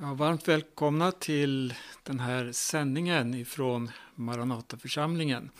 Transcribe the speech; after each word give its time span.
Ja, 0.00 0.14
varmt 0.14 0.48
välkomna 0.48 1.12
till 1.12 1.74
den 2.02 2.20
här 2.20 2.52
sändningen 2.52 3.34
ifrån 3.34 3.90
Maranataförsamlingen. 4.14 5.50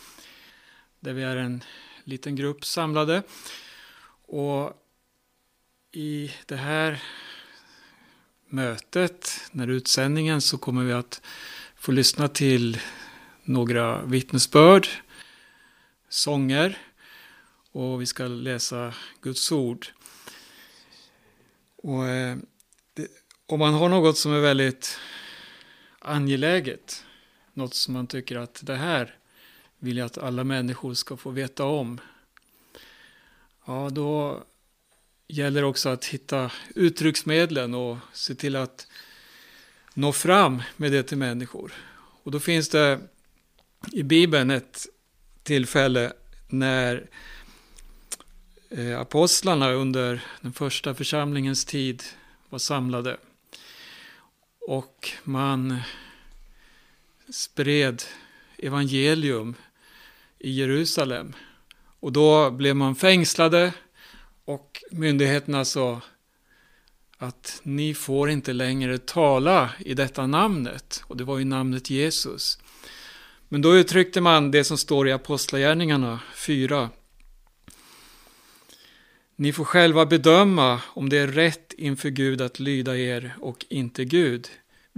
Där 0.99 1.13
vi 1.13 1.23
är 1.23 1.35
en 1.37 1.63
liten 2.03 2.35
grupp 2.35 2.65
samlade. 2.65 3.23
Och 4.25 4.73
i 5.91 6.31
det 6.45 6.55
här 6.55 7.03
mötet, 8.49 9.41
när 9.51 9.67
utsändningen, 9.67 10.41
så 10.41 10.57
kommer 10.57 10.83
vi 10.83 10.93
att 10.93 11.21
få 11.75 11.91
lyssna 11.91 12.27
till 12.27 12.79
några 13.43 14.05
vittnesbörd, 14.05 14.87
sånger 16.09 16.77
och 17.71 18.01
vi 18.01 18.05
ska 18.05 18.23
läsa 18.27 18.93
Guds 19.21 19.51
ord. 19.51 19.87
Och 21.75 22.07
eh, 22.07 22.37
om 23.49 23.59
man 23.59 23.73
har 23.73 23.89
något 23.89 24.17
som 24.17 24.33
är 24.33 24.39
väldigt 24.39 24.99
angeläget, 25.99 27.05
något 27.53 27.73
som 27.73 27.93
man 27.93 28.07
tycker 28.07 28.35
att 28.35 28.59
det 28.63 28.75
här 28.75 29.15
vill 29.79 29.97
jag 29.97 30.05
att 30.05 30.17
alla 30.17 30.43
människor 30.43 30.93
ska 30.93 31.17
få 31.17 31.29
veta 31.29 31.65
om. 31.65 31.99
Ja, 33.65 33.89
då 33.91 34.43
gäller 35.27 35.61
det 35.61 35.67
också 35.67 35.89
att 35.89 36.05
hitta 36.05 36.51
uttrycksmedlen 36.75 37.73
och 37.73 37.97
se 38.13 38.35
till 38.35 38.55
att 38.55 38.87
nå 39.93 40.11
fram 40.11 40.63
med 40.77 40.91
det 40.91 41.03
till 41.03 41.17
människor. 41.17 41.73
Och 42.23 42.31
då 42.31 42.39
finns 42.39 42.69
det 42.69 42.99
i 43.91 44.03
Bibeln 44.03 44.51
ett 44.51 44.87
tillfälle 45.43 46.13
när 46.47 47.09
eh, 48.69 48.99
apostlarna 48.99 49.71
under 49.71 50.23
den 50.41 50.53
första 50.53 50.93
församlingens 50.93 51.65
tid 51.65 52.03
var 52.49 52.59
samlade. 52.59 53.17
Och 54.67 55.09
man 55.23 55.79
spred 57.29 58.03
evangelium 58.57 59.55
i 60.39 60.51
Jerusalem. 60.51 61.33
Och 61.99 62.11
då 62.11 62.51
blev 62.51 62.75
man 62.75 62.95
fängslade 62.95 63.73
och 64.45 64.83
myndigheterna 64.91 65.65
sa 65.65 66.01
att 67.17 67.59
ni 67.63 67.93
får 67.93 68.29
inte 68.29 68.53
längre 68.53 68.97
tala 68.97 69.69
i 69.79 69.93
detta 69.93 70.27
namnet. 70.27 71.03
Och 71.07 71.17
det 71.17 71.23
var 71.23 71.37
ju 71.37 71.45
namnet 71.45 71.89
Jesus. 71.89 72.59
Men 73.49 73.61
då 73.61 73.75
uttryckte 73.75 74.21
man 74.21 74.51
det 74.51 74.63
som 74.63 74.77
står 74.77 75.07
i 75.07 75.11
Apostlagärningarna 75.11 76.19
4. 76.35 76.89
Ni 79.35 79.53
får 79.53 79.65
själva 79.65 80.05
bedöma 80.05 80.81
om 80.87 81.09
det 81.09 81.17
är 81.17 81.27
rätt 81.27 81.73
inför 81.73 82.09
Gud 82.09 82.41
att 82.41 82.59
lyda 82.59 82.97
er 82.97 83.35
och 83.41 83.65
inte 83.69 84.05
Gud. 84.05 84.49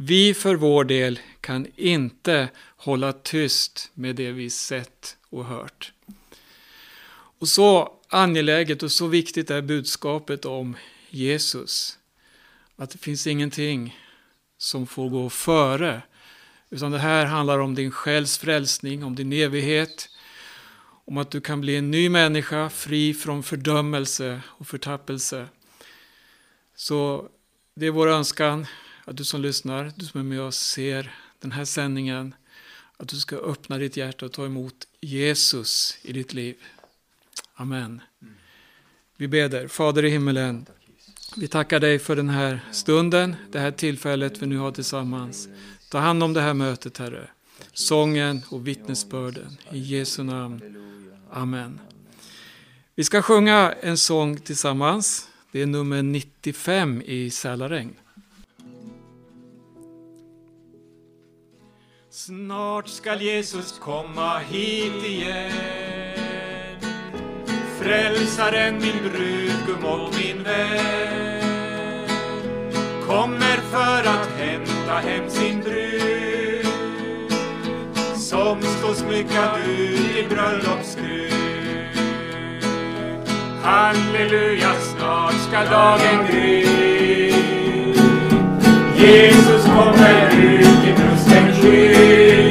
Vi 0.02 0.33
för 0.33 0.55
vår 0.55 0.83
del 0.83 1.19
kan 1.42 1.67
inte 1.75 2.50
hålla 2.75 3.14
tyst 3.14 3.92
med 3.94 4.16
det 4.16 4.31
vi 4.31 4.50
sett 4.50 5.17
och 5.30 5.45
hört. 5.45 5.94
Och 7.39 7.47
så 7.47 7.94
angeläget 8.08 8.83
och 8.83 8.92
så 8.92 9.08
viktigt 9.08 9.52
är 9.52 9.61
budskapet 9.61 10.45
om 10.45 10.75
Jesus. 11.09 11.97
Att 12.75 12.89
det 12.89 12.97
finns 12.97 13.27
ingenting 13.27 14.00
som 14.58 14.88
får 14.88 15.09
gå 15.09 15.30
före. 15.30 16.02
Utan 16.70 16.92
det 16.92 17.00
här 17.00 17.25
handlar 17.25 17.59
om 17.59 17.75
din 17.75 17.92
själs 17.92 18.38
frälsning, 18.38 19.03
om 19.03 19.16
din 19.16 19.33
evighet. 19.33 20.09
Om 21.05 21.17
att 21.17 21.31
du 21.31 21.42
kan 21.42 21.61
bli 21.61 21.75
en 21.75 21.92
ny 21.92 22.09
människa, 22.09 22.70
fri 22.70 23.14
från 23.14 23.44
fördömelse 23.44 24.42
och 24.47 24.67
förtappelse. 24.67 25.47
Så 26.75 27.30
det 27.75 27.86
är 27.86 27.92
vår 27.92 28.08
önskan 28.08 28.67
att 29.09 29.17
du 29.17 29.23
som 29.23 29.41
lyssnar, 29.41 29.91
du 29.95 30.05
som 30.05 30.19
är 30.19 30.23
med 30.23 30.41
och 30.41 30.53
ser 30.53 31.15
den 31.39 31.52
här 31.52 31.65
sändningen, 31.65 32.35
att 32.97 33.07
du 33.07 33.15
ska 33.15 33.35
öppna 33.35 33.77
ditt 33.77 33.97
hjärta 33.97 34.25
och 34.25 34.31
ta 34.31 34.45
emot 34.45 34.88
Jesus 35.02 35.97
i 36.02 36.13
ditt 36.13 36.33
liv. 36.33 36.55
Amen. 37.53 38.02
Vi 39.17 39.27
beder, 39.27 39.67
Fader 39.67 40.05
i 40.05 40.09
himmelen, 40.09 40.65
vi 41.36 41.47
tackar 41.47 41.80
dig 41.80 41.99
för 41.99 42.15
den 42.15 42.30
här 42.30 42.59
stunden, 42.71 43.36
det 43.52 43.59
här 43.59 43.71
tillfället 43.71 44.42
vi 44.42 44.45
nu 44.45 44.58
har 44.58 44.71
tillsammans. 44.71 45.49
Ta 45.89 45.99
hand 45.99 46.23
om 46.23 46.33
det 46.33 46.41
här 46.41 46.53
mötet, 46.53 46.97
Herre. 46.97 47.30
Sången 47.73 48.41
och 48.49 48.67
vittnesbörden. 48.67 49.58
I 49.71 49.80
Jesu 49.80 50.23
namn. 50.23 50.61
Amen. 51.31 51.80
Vi 52.95 53.03
ska 53.03 53.21
sjunga 53.21 53.73
en 53.81 53.97
sång 53.97 54.37
tillsammans. 54.37 55.27
Det 55.52 55.61
är 55.61 55.65
nummer 55.65 56.03
95 56.03 57.02
i 57.05 57.30
Sälaregn. 57.30 57.95
Snart 62.25 62.87
skall 62.87 63.21
Jesus 63.21 63.80
komma 63.80 64.39
hit 64.39 65.03
igen 65.05 65.52
Frälsaren, 67.81 68.73
min 68.73 68.99
brudgum 69.03 69.85
och 69.85 70.15
min 70.19 70.43
vän 70.43 72.08
kommer 73.08 73.58
för 73.71 74.09
att 74.09 74.27
hämta 74.37 74.93
hem 74.93 75.29
sin 75.29 75.61
brud 75.61 76.65
som 78.15 78.61
står 78.61 78.93
smyckad 78.93 79.59
ut 79.67 80.17
i 80.17 80.27
bröllopskrud. 80.29 81.33
Halleluja, 83.63 84.73
snart 84.79 85.33
skall 85.33 85.65
dagen 85.65 86.27
gry. 86.31 86.65
Jesus 88.97 89.65
kommer 89.65 90.29
ut 90.35 90.87
i 90.87 90.93
brusten 90.93 91.18
here. 91.61 92.48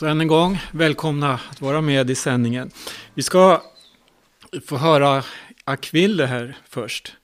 Så 0.00 0.06
än 0.06 0.20
en 0.20 0.28
gång, 0.28 0.58
välkomna 0.72 1.40
att 1.50 1.60
vara 1.60 1.80
med 1.80 2.10
i 2.10 2.14
sändningen. 2.14 2.70
Vi 3.14 3.22
ska 3.22 3.62
få 4.66 4.76
höra 4.76 5.24
akville 5.64 6.26
här 6.26 6.56
först. 6.68 7.16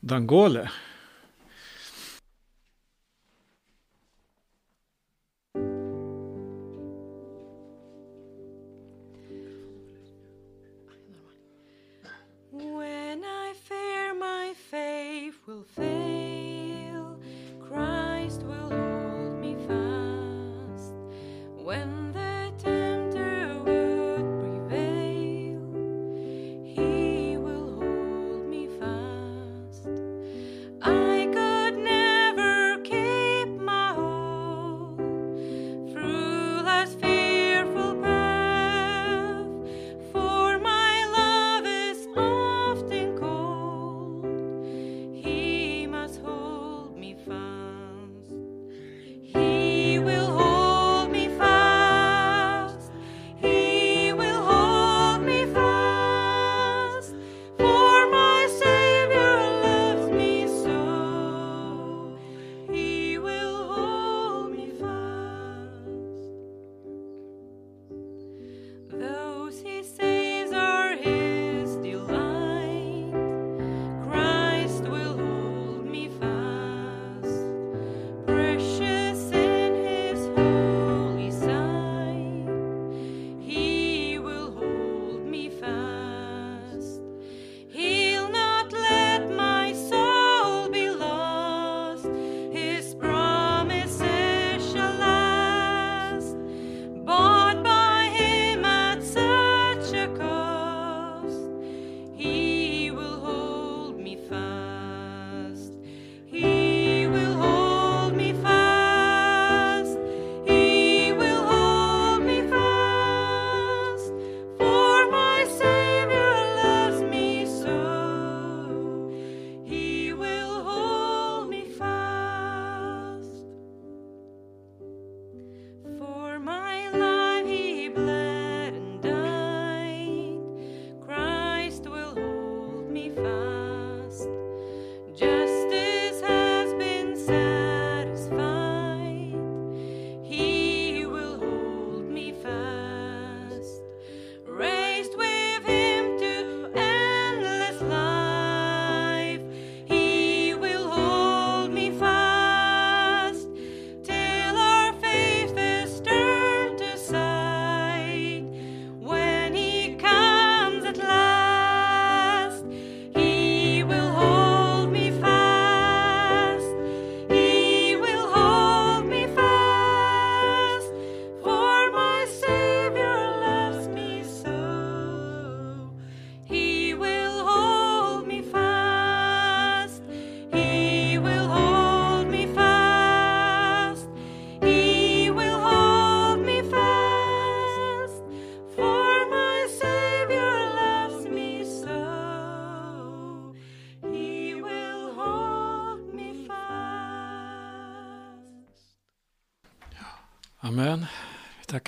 Dangole. 0.00 0.70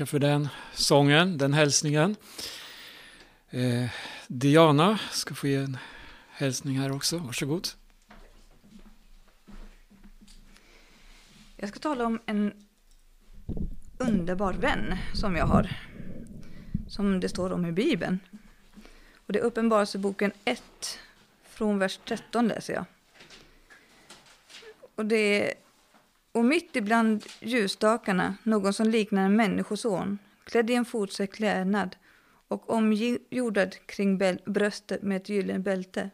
Tacka 0.00 0.07
tackar 0.07 0.07
för 0.07 0.19
den 0.19 0.49
sången, 0.75 1.38
den 1.38 1.54
hälsningen. 1.54 2.16
Eh, 3.50 3.90
Diana 4.28 4.99
ska 5.11 5.35
få 5.35 5.47
ge 5.47 5.57
en 5.57 5.78
hälsning 6.30 6.78
här 6.78 6.92
också. 6.92 7.19
Varsågod. 7.19 7.69
Jag 11.57 11.69
ska 11.69 11.78
tala 11.78 12.07
om 12.07 12.21
en 12.26 12.52
underbar 13.99 14.52
vän 14.52 14.97
som 15.14 15.37
jag 15.37 15.47
har. 15.47 15.69
Som 16.88 17.21
det 17.21 17.28
står 17.28 17.52
om 17.52 17.66
i 17.66 17.73
Bibeln. 17.73 18.21
Och 19.26 19.33
det 19.33 19.38
är 19.38 19.45
Uppenbarelseboken 19.45 20.33
1, 20.45 20.62
från 21.45 21.78
vers 21.78 21.99
13 22.04 22.49
läser 22.49 22.75
jag. 22.75 22.85
Och 24.97 25.07
det 25.07 25.16
är 25.16 25.54
och 26.33 26.45
mitt 26.45 26.77
ibland 26.77 27.25
ljusstakarna 27.41 28.35
någon 28.43 28.73
som 28.73 28.89
liknar 28.89 29.25
en 29.25 29.37
människoson, 29.37 30.19
klädd 30.45 30.71
i 30.71 30.75
en 30.75 30.85
fotsäck 30.85 31.33
klädnad 31.35 31.97
och 32.49 32.71
omgjordad 32.71 33.87
kring 33.87 34.19
bröstet 34.45 35.03
med 35.03 35.17
ett 35.17 35.29
gyllene 35.29 35.59
bälte. 35.59 36.11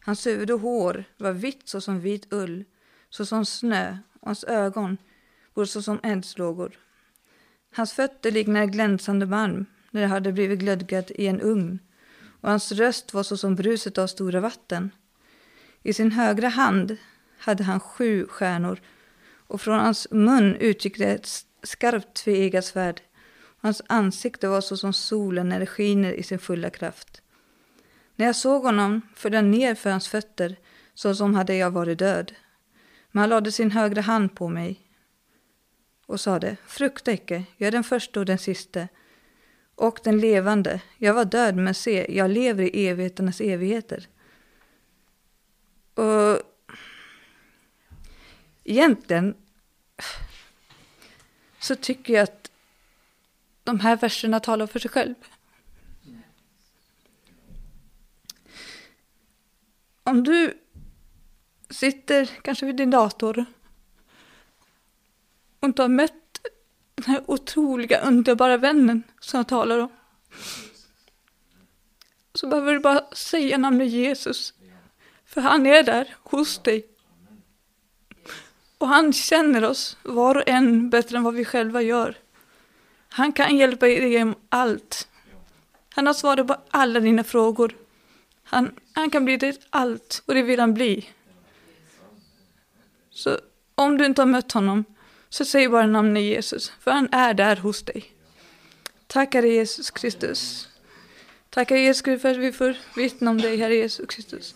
Hans 0.00 0.26
huvud 0.26 0.50
och 0.50 0.60
hår 0.60 1.04
var 1.16 1.32
vitt 1.32 1.68
såsom 1.68 2.00
vit 2.00 2.32
ull, 2.32 2.64
såsom 3.10 3.44
snö, 3.44 3.98
och 4.20 4.26
hans 4.26 4.44
ögon 4.44 4.98
vore 5.54 5.66
såsom 5.66 6.00
eldslågor. 6.02 6.78
Hans 7.74 7.92
fötter 7.92 8.30
liknade 8.30 8.66
glänsande 8.66 9.26
malm 9.26 9.66
när 9.90 10.00
det 10.00 10.06
hade 10.06 10.32
blivit 10.32 10.58
glödgat 10.58 11.10
i 11.10 11.26
en 11.26 11.40
ugn, 11.40 11.78
och 12.40 12.50
hans 12.50 12.72
röst 12.72 13.14
var 13.14 13.22
såsom 13.22 13.54
bruset 13.54 13.98
av 13.98 14.06
stora 14.06 14.40
vatten. 14.40 14.90
I 15.82 15.92
sin 15.92 16.12
högra 16.12 16.48
hand 16.48 16.96
hade 17.38 17.64
han 17.64 17.80
sju 17.80 18.26
stjärnor 18.26 18.80
och 19.48 19.60
från 19.60 19.80
hans 19.80 20.08
mun 20.10 20.56
utgick 20.56 20.98
det 20.98 21.12
ett 21.12 21.28
skarpt 21.62 22.14
tveeggat 22.14 22.64
svärd. 22.64 23.00
Hans 23.60 23.82
ansikte 23.86 24.48
var 24.48 24.60
så 24.60 24.76
som 24.76 24.92
solen 24.92 25.48
när 25.48 25.60
det 25.60 25.66
skiner 25.66 26.12
i 26.12 26.22
sin 26.22 26.38
fulla 26.38 26.70
kraft. 26.70 27.22
När 28.16 28.26
jag 28.26 28.36
såg 28.36 28.62
honom 28.62 29.00
föll 29.14 29.32
jag 29.32 29.44
ner 29.44 29.74
för 29.74 29.90
hans 29.90 30.08
fötter 30.08 30.56
så 30.94 31.14
som 31.14 31.34
hade 31.34 31.54
jag 31.54 31.70
varit 31.70 31.98
död. 31.98 32.34
Men 33.12 33.20
han 33.20 33.30
lade 33.30 33.52
sin 33.52 33.70
högra 33.70 34.00
hand 34.00 34.34
på 34.34 34.48
mig 34.48 34.80
och 36.06 36.20
sade, 36.20 36.56
frukta 36.66 37.12
icke, 37.12 37.44
jag 37.56 37.68
är 37.68 37.72
den 37.72 37.84
första 37.84 38.20
och 38.20 38.26
den 38.26 38.38
siste 38.38 38.88
och 39.74 40.00
den 40.04 40.20
levande. 40.20 40.80
Jag 40.98 41.14
var 41.14 41.24
död, 41.24 41.56
men 41.56 41.74
se, 41.74 42.16
jag 42.16 42.30
lever 42.30 42.62
i 42.62 42.88
evigheternas 42.88 43.40
evigheter. 43.40 44.08
Och 45.94 46.42
egentligen 48.70 49.34
så 51.58 51.74
tycker 51.74 52.14
jag 52.14 52.22
att 52.22 52.50
de 53.64 53.80
här 53.80 53.96
verserna 53.96 54.40
talar 54.40 54.66
för 54.66 54.78
sig 54.78 54.90
själv. 54.90 55.14
Om 60.02 60.24
du 60.24 60.58
sitter 61.70 62.26
kanske 62.42 62.66
vid 62.66 62.76
din 62.76 62.90
dator 62.90 63.44
och 65.60 65.68
inte 65.68 65.82
har 65.82 65.88
mött 65.88 66.40
den 66.94 67.04
här 67.04 67.30
otroliga, 67.30 68.00
underbara 68.00 68.56
vännen 68.56 69.02
som 69.20 69.38
jag 69.38 69.48
talar 69.48 69.78
om. 69.78 69.92
Så 72.34 72.46
behöver 72.46 72.72
du 72.72 72.80
bara 72.80 73.10
säga 73.14 73.58
namnet 73.58 73.88
Jesus. 73.88 74.54
För 75.24 75.40
han 75.40 75.66
är 75.66 75.82
där 75.82 76.16
hos 76.22 76.62
dig. 76.62 76.87
Och 78.78 78.88
han 78.88 79.12
känner 79.12 79.64
oss 79.64 79.96
var 80.02 80.34
och 80.34 80.48
en 80.48 80.90
bättre 80.90 81.16
än 81.16 81.22
vad 81.22 81.34
vi 81.34 81.44
själva 81.44 81.82
gör. 81.82 82.16
Han 83.08 83.32
kan 83.32 83.56
hjälpa 83.56 83.86
dig 83.86 84.12
genom 84.12 84.34
allt. 84.48 85.08
Han 85.94 86.06
har 86.06 86.14
svarat 86.14 86.46
på 86.46 86.56
alla 86.70 87.00
dina 87.00 87.24
frågor. 87.24 87.76
Han, 88.42 88.74
han 88.92 89.10
kan 89.10 89.24
bli 89.24 89.36
ditt 89.36 89.66
allt 89.70 90.22
och 90.26 90.34
det 90.34 90.42
vill 90.42 90.60
han 90.60 90.74
bli. 90.74 91.08
Så 93.10 93.38
om 93.74 93.98
du 93.98 94.06
inte 94.06 94.22
har 94.22 94.26
mött 94.26 94.52
honom, 94.52 94.84
så 95.28 95.44
säg 95.44 95.68
bara 95.68 95.86
namnet 95.86 96.22
Jesus, 96.22 96.72
för 96.80 96.90
han 96.90 97.08
är 97.12 97.34
där 97.34 97.56
hos 97.56 97.82
dig. 97.82 98.12
Tackar 99.06 99.42
Jesus 99.42 99.90
Kristus. 99.90 100.68
Tackar 101.50 101.76
Jesus 101.76 102.02
Kristus 102.02 102.22
för 102.22 102.30
att 102.30 102.36
vi 102.36 102.52
får 102.52 102.76
vittna 102.96 103.30
om 103.30 103.40
dig, 103.40 103.56
Herre 103.56 103.74
Jesus 103.74 104.06
Kristus. 104.06 104.54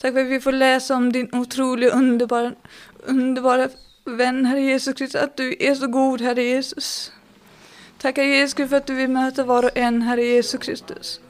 Tack 0.00 0.12
för 0.12 0.20
att 0.20 0.26
vi 0.26 0.40
får 0.40 0.52
läsa 0.52 0.96
om 0.96 1.12
din 1.12 1.28
otroliga, 1.32 1.90
underbara, 1.90 2.52
underbara 3.02 3.68
vän, 4.04 4.46
Herre 4.46 4.60
Jesus 4.60 4.94
Kristus, 4.94 5.22
att 5.22 5.36
du 5.36 5.56
är 5.60 5.74
så 5.74 5.86
god, 5.86 6.20
Herre 6.20 6.42
Jesus. 6.42 7.12
Tackar 7.98 8.22
Jesus 8.22 8.70
för 8.70 8.76
att 8.76 8.86
du 8.86 8.94
vill 8.94 9.10
möta 9.10 9.44
var 9.44 9.64
och 9.64 9.70
en, 9.74 10.02
Herre 10.02 10.24
Jesus 10.24 10.60
Kristus. 10.60 11.20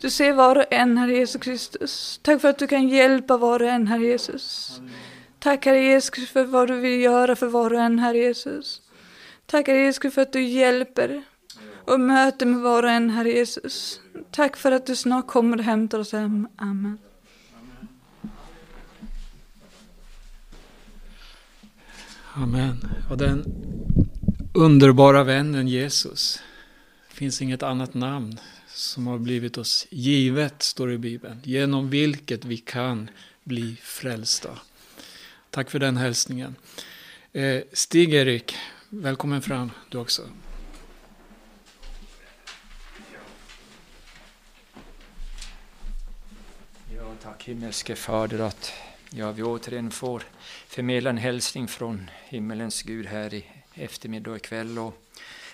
Du 0.00 0.10
ser 0.10 0.32
var 0.32 0.58
och 0.58 0.64
en, 0.70 0.98
Herre 0.98 1.12
Jesus 1.12 1.42
Kristus. 1.42 2.20
Tack 2.22 2.40
för 2.40 2.48
att 2.48 2.58
du 2.58 2.66
kan 2.66 2.88
hjälpa 2.88 3.36
var 3.36 3.62
och 3.62 3.68
en, 3.68 3.86
Herre 3.86 4.04
Jesus. 4.04 4.80
Tack 5.38 5.66
Herre 5.66 5.80
Jesus 5.80 6.30
för 6.30 6.44
vad 6.44 6.68
du 6.68 6.80
vill 6.80 7.00
göra 7.00 7.36
för 7.36 7.46
var 7.46 7.72
och 7.72 7.80
en, 7.80 7.98
Herre 7.98 8.18
Jesus. 8.18 8.82
Tack 9.46 9.68
Herre 9.68 9.78
Jesus 9.78 10.14
för 10.14 10.22
att 10.22 10.32
du 10.32 10.42
hjälper 10.42 11.22
och 11.84 12.00
möter 12.00 12.46
med 12.46 12.60
var 12.60 12.82
och 12.82 12.90
en, 12.90 13.10
Herre 13.10 13.30
Jesus. 13.30 14.00
Tack 14.30 14.56
för 14.56 14.72
att 14.72 14.86
du 14.86 14.96
snart 14.96 15.26
kommer 15.26 15.58
och 15.58 15.64
hämtar 15.64 15.98
oss 15.98 16.12
hem. 16.12 16.48
Amen. 16.56 16.98
Amen. 22.38 22.88
Och 23.10 23.18
den 23.18 23.44
underbara 24.54 25.24
vännen 25.24 25.68
Jesus. 25.68 26.42
Det 27.08 27.14
finns 27.14 27.42
inget 27.42 27.62
annat 27.62 27.94
namn 27.94 28.40
som 28.66 29.06
har 29.06 29.18
blivit 29.18 29.58
oss 29.58 29.86
givet, 29.90 30.62
står 30.62 30.88
det 30.88 30.94
i 30.94 30.98
Bibeln, 30.98 31.40
genom 31.44 31.90
vilket 31.90 32.44
vi 32.44 32.56
kan 32.56 33.10
bli 33.44 33.76
frälsta. 33.82 34.58
Tack 35.50 35.70
för 35.70 35.78
den 35.78 35.96
hälsningen. 35.96 36.56
Eh, 37.32 37.62
Stig-Erik, 37.72 38.56
välkommen 38.88 39.42
fram 39.42 39.70
du 39.88 39.98
också. 39.98 40.22
Ja, 46.96 47.14
tack 47.22 47.44
himmelske 47.44 47.96
Fader 47.96 48.38
att 48.38 48.72
ja, 49.10 49.32
vi 49.32 49.42
återigen 49.42 49.90
får 49.90 50.22
förmedla 50.66 51.10
en 51.10 51.18
hälsning 51.18 51.68
från 51.68 52.10
himmelens 52.24 52.82
Gud 52.82 53.06
här 53.06 53.34
i 53.34 53.44
eftermiddag 53.74 54.30
och 54.30 54.36
ikväll. 54.36 54.78
Och 54.78 55.02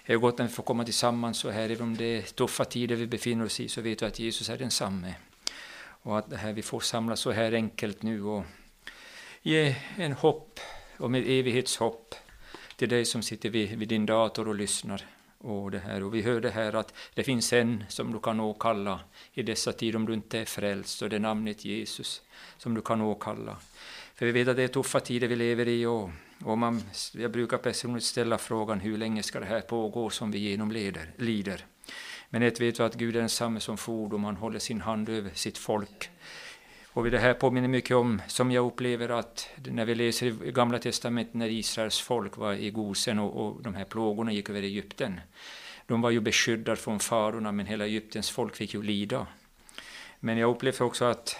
det 0.06 0.12
är 0.12 0.16
gott 0.16 0.40
att 0.40 0.46
vi 0.46 0.52
får 0.52 0.62
komma 0.62 0.84
tillsammans 0.84 1.38
så 1.38 1.50
här, 1.50 1.70
även 1.70 1.82
om 1.82 1.96
det 1.96 2.04
är 2.04 2.22
tuffa 2.22 2.64
tider 2.64 2.96
vi 2.96 3.06
befinner 3.06 3.44
oss 3.44 3.60
i, 3.60 3.68
så 3.68 3.80
vet 3.80 4.02
vi 4.02 4.06
att 4.06 4.18
Jesus 4.18 4.48
är 4.48 4.58
densamme. 4.58 5.14
Och 6.04 6.18
att 6.18 6.30
det 6.30 6.36
här, 6.36 6.52
vi 6.52 6.62
får 6.62 6.80
samlas 6.80 7.20
så 7.20 7.30
här 7.30 7.52
enkelt 7.52 8.02
nu 8.02 8.22
och 8.22 8.44
ge 9.42 9.76
en 9.96 10.12
hopp 10.12 10.60
och 10.96 11.10
med 11.10 11.22
evighetshopp 11.26 12.14
till 12.76 12.88
dig 12.88 13.04
som 13.04 13.22
sitter 13.22 13.50
vid, 13.50 13.78
vid, 13.78 13.88
din 13.88 14.06
dator 14.06 14.48
och 14.48 14.54
lyssnar. 14.54 15.06
Och, 15.44 15.70
det 15.70 15.78
här. 15.78 16.02
och 16.02 16.14
vi 16.14 16.22
hörde 16.22 16.50
här 16.50 16.72
att 16.74 16.94
det 17.14 17.22
finns 17.22 17.52
en 17.52 17.84
som 17.88 18.12
du 18.12 18.20
kan 18.20 18.40
åkalla 18.40 19.00
i 19.32 19.42
dessa 19.42 19.72
tider 19.72 19.96
om 19.96 20.06
du 20.06 20.14
inte 20.14 20.38
är 20.38 20.44
frälst, 20.44 21.02
och 21.02 21.10
det 21.10 21.16
är 21.16 21.20
namnet 21.20 21.64
Jesus 21.64 22.22
som 22.56 22.74
du 22.74 22.82
kan 22.82 23.00
åkalla. 23.00 23.56
För 24.14 24.26
vi 24.26 24.32
vet 24.32 24.48
att 24.48 24.56
det 24.56 24.62
är 24.62 24.68
tuffa 24.68 25.00
tider 25.00 25.28
vi 25.28 25.36
lever 25.36 25.68
i 25.68 25.86
och, 25.86 26.10
och 26.44 26.58
man, 26.58 26.82
jag 27.12 27.32
brukar 27.32 27.58
personligt 27.58 28.04
ställa 28.04 28.38
frågan 28.38 28.80
hur 28.80 28.98
länge 28.98 29.22
ska 29.22 29.40
det 29.40 29.46
här 29.46 29.60
pågå 29.60 30.10
som 30.10 30.30
vi 30.30 30.38
genomlider? 30.38 31.10
Lider? 31.16 31.64
Men 32.30 32.42
ett 32.42 32.60
vet 32.60 32.80
vi 32.80 32.84
att 32.84 32.94
Gud 32.94 33.16
är 33.16 33.20
densamme 33.20 33.60
som 33.60 33.76
fordom, 33.76 34.24
han 34.24 34.36
håller 34.36 34.58
sin 34.58 34.80
hand 34.80 35.08
över 35.08 35.30
sitt 35.34 35.58
folk. 35.58 36.10
Och 36.94 37.10
det 37.10 37.18
här 37.18 37.34
påminner 37.34 37.68
mycket 37.68 37.96
om, 37.96 38.22
som 38.26 38.52
jag 38.52 38.66
upplever 38.66 39.08
att 39.08 39.48
när 39.64 39.84
vi 39.84 39.94
läser 39.94 40.26
i 40.26 40.52
Gamla 40.52 40.78
Testamentet 40.78 41.34
när 41.34 41.48
Israels 41.48 42.00
folk 42.00 42.36
var 42.36 42.52
i 42.52 42.70
Gosen 42.70 43.18
och, 43.18 43.46
och 43.46 43.62
de 43.62 43.74
här 43.74 43.84
plågorna 43.84 44.32
gick 44.32 44.50
över 44.50 44.62
Egypten. 44.62 45.20
De 45.86 46.00
var 46.00 46.10
ju 46.10 46.20
beskyddade 46.20 46.76
från 46.76 47.00
farorna 47.00 47.52
men 47.52 47.66
hela 47.66 47.86
Egyptens 47.86 48.30
folk 48.30 48.56
fick 48.56 48.74
ju 48.74 48.82
lida. 48.82 49.26
Men 50.20 50.38
jag 50.38 50.50
upplever 50.50 50.82
också 50.82 51.04
att, 51.04 51.36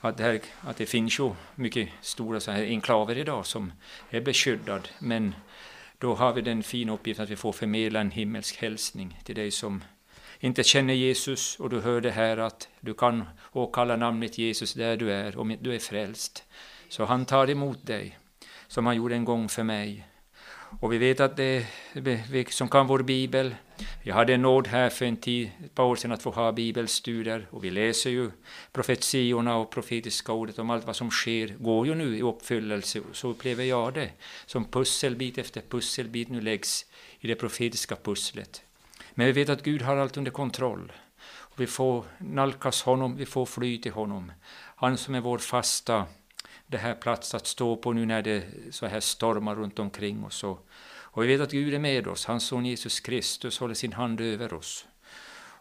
att, 0.00 0.16
det, 0.16 0.22
här, 0.22 0.40
att 0.60 0.76
det 0.76 0.86
finns 0.86 1.18
ju 1.18 1.30
mycket 1.54 1.88
stora 2.00 2.40
så 2.40 2.50
här 2.50 2.62
enklaver 2.62 3.18
idag 3.18 3.46
som 3.46 3.72
är 4.10 4.20
beskyddade 4.20 4.88
men 4.98 5.34
då 5.98 6.14
har 6.14 6.32
vi 6.32 6.42
den 6.42 6.62
fina 6.62 6.92
uppgiften 6.92 7.24
att 7.24 7.30
vi 7.30 7.36
får 7.36 7.52
förmedla 7.52 8.00
en 8.00 8.10
himmelsk 8.10 8.56
hälsning 8.56 9.20
till 9.24 9.34
dig 9.34 9.50
som 9.50 9.82
inte 10.40 10.64
känner 10.64 10.94
Jesus 10.94 11.60
och 11.60 11.70
du 11.70 11.80
hör 11.80 12.00
det 12.00 12.10
här 12.10 12.36
att 12.36 12.68
du 12.80 12.94
kan 12.94 13.24
åkalla 13.52 13.96
namnet 13.96 14.38
Jesus 14.38 14.74
där 14.74 14.96
du 14.96 15.12
är, 15.12 15.38
om 15.38 15.56
du 15.60 15.74
är 15.74 15.78
frälst. 15.78 16.44
Så 16.88 17.04
han 17.04 17.24
tar 17.24 17.50
emot 17.50 17.86
dig, 17.86 18.18
som 18.66 18.86
han 18.86 18.96
gjorde 18.96 19.14
en 19.14 19.24
gång 19.24 19.48
för 19.48 19.62
mig. 19.62 20.06
Och 20.80 20.92
vi 20.92 20.98
vet 20.98 21.20
att 21.20 21.36
det 21.36 21.66
vi 22.30 22.46
som 22.50 22.68
kan 22.68 22.86
vår 22.86 23.02
bibel, 23.02 23.54
jag 24.02 24.14
hade 24.14 24.34
en 24.34 24.42
nåd 24.42 24.66
här 24.66 24.90
för 24.90 25.04
en 25.04 25.16
tid, 25.16 25.50
ett 25.64 25.74
par 25.74 25.84
år 25.84 25.96
sedan 25.96 26.12
att 26.12 26.22
få 26.22 26.30
ha 26.30 26.52
bibelstudier 26.52 27.46
och 27.50 27.64
vi 27.64 27.70
läser 27.70 28.10
ju 28.10 28.30
profetiorna 28.72 29.56
och 29.56 29.70
profetiska 29.70 30.32
ordet 30.32 30.58
om 30.58 30.70
allt 30.70 30.86
vad 30.86 30.96
som 30.96 31.10
sker, 31.10 31.48
går 31.58 31.86
ju 31.86 31.94
nu 31.94 32.16
i 32.16 32.22
uppfyllelse, 32.22 33.00
så 33.12 33.28
upplever 33.28 33.64
jag 33.64 33.94
det, 33.94 34.10
som 34.46 34.64
pusselbit 34.64 35.38
efter 35.38 35.60
pusselbit 35.60 36.28
nu 36.28 36.40
läggs 36.40 36.86
i 37.20 37.26
det 37.26 37.34
profetiska 37.34 37.96
pusslet. 37.96 38.62
Men 39.18 39.26
vi 39.26 39.32
vet 39.32 39.48
att 39.48 39.62
Gud 39.62 39.82
har 39.82 39.96
allt 39.96 40.16
under 40.16 40.30
kontroll. 40.30 40.92
Vi 41.56 41.66
får 41.66 42.04
nalkas 42.18 42.82
honom, 42.82 43.16
vi 43.16 43.26
får 43.26 43.46
fly 43.46 43.78
till 43.78 43.92
honom. 43.92 44.32
Han 44.76 44.96
som 44.96 45.14
är 45.14 45.20
vår 45.20 45.38
fasta 45.38 46.06
det 46.66 46.78
här 46.78 46.94
plats 46.94 47.34
att 47.34 47.46
stå 47.46 47.76
på 47.76 47.92
nu 47.92 48.06
när 48.06 48.22
det 48.22 48.44
så 48.70 48.86
här 48.86 49.00
stormar 49.00 49.54
runt 49.54 49.78
omkring 49.78 50.24
oss. 50.24 50.44
Och, 50.44 50.68
och 50.88 51.22
vi 51.22 51.26
vet 51.26 51.40
att 51.40 51.50
Gud 51.50 51.74
är 51.74 51.78
med 51.78 52.06
oss, 52.06 52.26
hans 52.26 52.46
son 52.46 52.66
Jesus 52.66 53.00
Kristus 53.00 53.58
håller 53.58 53.74
sin 53.74 53.92
hand 53.92 54.20
över 54.20 54.54
oss. 54.54 54.86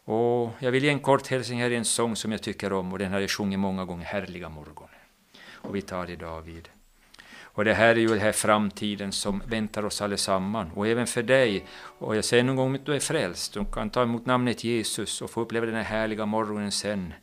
Och 0.05 0.51
jag 0.59 0.71
vill 0.71 0.83
ge 0.83 0.89
en 0.89 0.99
kort 0.99 1.27
hälsning 1.27 1.61
här 1.61 1.69
i 1.69 1.75
en 1.75 1.85
sång 1.85 2.15
som 2.15 2.31
jag 2.31 2.41
tycker 2.41 2.73
om 2.73 2.93
och 2.93 2.99
den 2.99 3.11
har 3.11 3.19
jag 3.19 3.29
sjungit 3.29 3.59
många 3.59 3.85
gånger, 3.85 4.05
Härliga 4.05 4.49
morgon. 4.49 4.89
Och 5.53 5.75
vi 5.75 5.81
tar 5.81 6.09
idag 6.09 6.41
vid 6.41 6.69
och 7.55 7.65
det 7.65 7.73
här 7.73 7.89
är 7.89 7.99
ju 7.99 8.07
den 8.07 8.19
här 8.19 8.31
framtiden 8.31 9.11
som 9.11 9.43
väntar 9.47 9.85
oss 9.85 10.01
allesammans, 10.01 10.69
och 10.75 10.87
även 10.87 11.07
för 11.07 11.23
dig. 11.23 11.65
Och 11.99 12.15
jag 12.15 12.25
säger 12.25 12.43
någon 12.43 12.55
gång 12.55 12.75
att 12.75 12.85
du 12.85 12.95
är 12.95 12.99
frälst, 12.99 13.53
du 13.53 13.65
kan 13.65 13.89
ta 13.89 14.03
emot 14.03 14.25
namnet 14.25 14.63
Jesus 14.63 15.21
och 15.21 15.29
få 15.29 15.41
uppleva 15.41 15.65
den 15.65 15.75
här 15.75 15.83
härliga 15.83 16.25
morgonen 16.25 16.71
sen, 16.71 17.13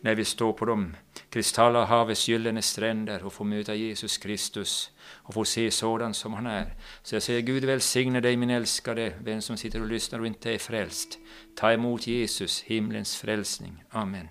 när 0.00 0.14
vi 0.14 0.24
står 0.24 0.52
på 0.52 0.64
de 0.64 0.96
kristalla 1.30 1.84
havets 1.84 2.28
gyllene 2.28 2.62
stränder 2.62 3.24
och 3.24 3.32
får 3.32 3.44
möta 3.44 3.74
Jesus 3.74 4.18
Kristus 4.18 4.90
och 5.00 5.34
får 5.34 5.44
se 5.44 5.70
sådan 5.70 6.14
som 6.14 6.34
han 6.34 6.46
är. 6.46 6.74
Så 7.02 7.14
jag 7.14 7.22
säger 7.22 7.40
Gud 7.40 7.64
välsigne 7.64 8.20
dig 8.20 8.36
min 8.36 8.50
älskade 8.50 9.12
vem 9.24 9.42
som 9.42 9.56
sitter 9.56 9.80
och 9.80 9.88
lyssnar 9.88 10.20
och 10.20 10.26
inte 10.26 10.54
är 10.54 10.58
frälst. 10.58 11.18
Ta 11.56 11.72
emot 11.72 12.06
Jesus, 12.06 12.62
himlens 12.62 13.16
frälsning. 13.16 13.84
Amen. 13.90 14.28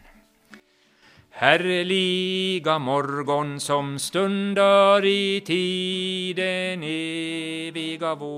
Härliga 1.39 2.79
morgon 2.79 3.59
som 3.59 3.99
stundar 3.99 5.05
i 5.05 5.41
tiden 5.45 6.83
eviga 6.83 8.15
vår. 8.15 8.37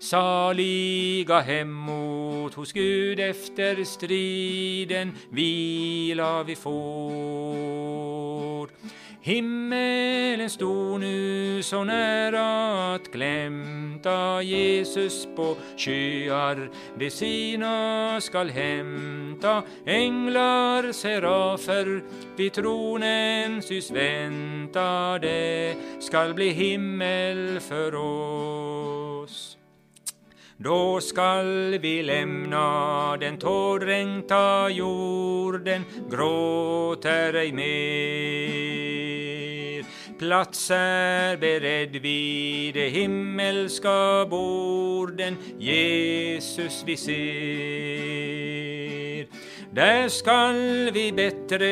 Saliga 0.00 1.40
hemåt 1.40 2.54
hos 2.54 2.72
Gud 2.72 3.20
efter 3.20 3.84
striden 3.84 5.12
vila 5.30 6.42
vi 6.42 6.56
får. 6.56 7.92
Himmelen 9.24 10.50
stod 10.50 11.00
nu 11.00 11.62
så 11.62 11.84
nära 11.84 12.94
att 12.94 13.12
glämta 13.12 14.42
Jesus 14.42 15.28
på 15.36 15.56
skyar 15.76 16.70
de 16.98 17.10
sina 17.10 18.20
skall 18.20 18.50
hämta. 18.50 19.62
Änglar, 19.86 20.92
serafer 20.92 22.02
vid 22.36 22.52
tronen 22.52 23.62
sys 23.62 23.90
väntade 23.90 25.74
skall 26.00 26.34
bli 26.34 26.48
himmel 26.48 27.60
för 27.60 27.94
oss 27.94 29.61
då 30.62 31.00
skall 31.00 31.78
vi 31.78 32.02
lämna 32.02 33.16
den 33.16 33.38
tårdränkta 33.38 34.68
jorden, 34.68 35.84
gråter 36.10 37.34
ej 37.34 37.52
mer. 37.52 38.92
Plats 40.18 40.70
är 40.70 41.36
beredd 41.36 41.96
vid 41.96 42.74
de 42.74 42.88
himmelska 42.88 44.26
borden, 44.30 45.36
Jesus 45.58 46.82
vi 46.86 46.96
ser. 46.96 48.32
Där 49.74 50.08
skall 50.08 50.90
vi 50.92 51.12
bättre 51.12 51.68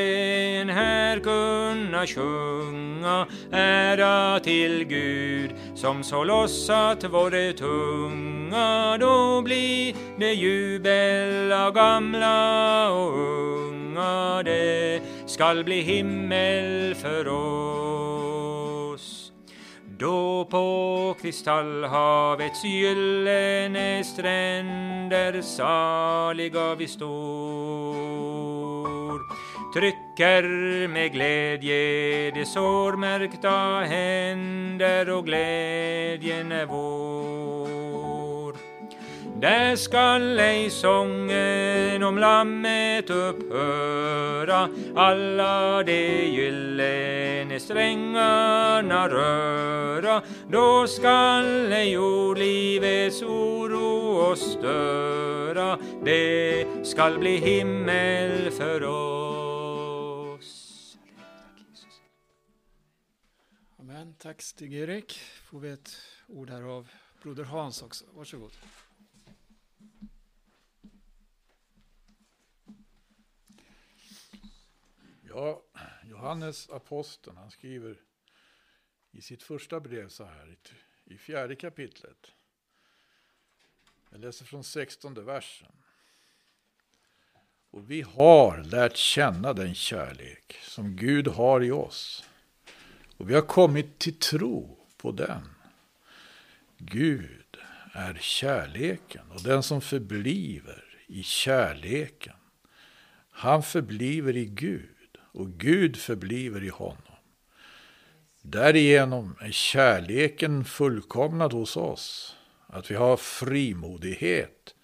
än 0.61 0.69
här 0.69 1.19
kunna 1.19 2.07
sjunga 2.07 3.27
ära 3.53 4.41
till 4.41 4.85
Gud 4.85 5.51
som 5.75 6.03
så 6.03 6.25
lossat 6.25 7.05
vår 7.05 7.53
tunga. 7.53 8.99
Då 8.99 9.43
blir 9.43 9.95
det 10.19 10.33
jubel 10.33 11.53
av 11.53 11.73
gamla 11.73 12.91
och 12.91 13.19
unga. 13.19 14.43
Det 14.43 15.01
skall 15.27 15.65
bli 15.65 15.81
himmel 15.81 16.95
för 16.95 17.29
oss. 17.29 18.60
Då 20.01 20.45
på 20.45 21.17
kristallhavets 21.23 22.65
gyllene 22.65 24.05
stränder 24.05 25.43
saliga 25.43 26.75
vi 26.75 26.89
står 26.89 27.11
trycker 29.75 30.89
med 30.89 31.13
glädje 31.13 32.31
de 32.31 32.45
sårmärkta 32.45 33.81
händer 33.81 35.11
och 35.11 35.27
glädjen 35.27 36.53
är 36.53 36.67
vår. 36.67 38.10
Där 39.41 39.77
skall 39.77 40.39
ej 40.39 40.71
sången 40.71 42.03
om 42.03 42.19
lammet 42.19 43.11
upphöra, 43.11 44.69
alla 44.97 45.83
de 45.83 46.27
gyllene 46.27 47.61
strängarna 47.61 49.09
röra. 49.09 50.23
Då 50.49 50.87
skall 50.87 51.73
ej 51.73 51.91
jordlivets 51.91 53.23
oro 53.23 54.17
oss 54.31 54.53
störa, 54.53 55.79
det 56.05 56.67
skall 56.87 57.19
bli 57.19 57.37
himmel 57.37 58.51
för 58.51 58.83
oss. 58.83 60.51
Amen. 63.81 64.15
Tack 64.19 64.43
Stig-Erik. 64.43 65.21
Får 65.51 65.61
vi 65.61 65.71
ett 65.71 65.91
ord 66.29 66.51
här 66.51 66.63
av 66.63 66.89
Broder 67.23 67.45
Hans 67.45 67.83
också. 67.83 68.05
Varsågod. 68.15 68.53
Ja, 75.35 75.63
Johannes 76.05 76.71
aposteln, 76.71 77.37
han 77.37 77.51
skriver 77.51 78.01
i 79.11 79.23
sitt 79.23 79.43
första 79.43 79.81
brev 79.81 80.09
så 80.09 80.25
här 80.25 80.57
i 81.05 81.19
fjärde 81.19 81.57
kapitlet. 81.57 82.33
Jag 84.11 84.21
läser 84.21 84.45
från 84.45 84.65
sextonde 84.65 85.23
versen. 85.23 85.73
Och 87.71 87.91
vi 87.91 88.03
har 88.03 88.65
lärt 88.65 88.97
känna 88.97 89.53
den 89.53 89.75
kärlek 89.75 90.59
som 90.63 90.97
Gud 90.97 91.29
har 91.29 91.65
i 91.65 91.71
oss. 91.71 92.25
Och 93.17 93.31
vi 93.31 93.35
har 93.35 93.43
kommit 93.43 93.99
till 93.99 94.19
tro 94.19 94.87
på 94.97 95.13
den. 95.13 95.49
Gud 96.79 97.57
är 97.93 98.15
kärleken 98.15 99.31
och 99.31 99.43
den 99.43 99.63
som 99.63 99.81
förbliver 99.81 101.05
i 101.07 101.23
kärleken, 101.23 102.37
han 103.31 103.63
förbliver 103.63 104.37
i 104.37 104.45
Gud 104.45 105.00
och 105.33 105.51
Gud 105.51 105.97
förbliver 105.97 106.65
i 106.65 106.69
honom. 106.69 107.17
Därigenom 108.43 109.37
är 109.41 109.51
kärleken 109.51 110.65
fullkomnad 110.65 111.53
hos 111.53 111.77
oss, 111.77 112.37
att 112.67 112.91
vi 112.91 112.95
har 112.95 113.17
frimodighet 113.17 114.75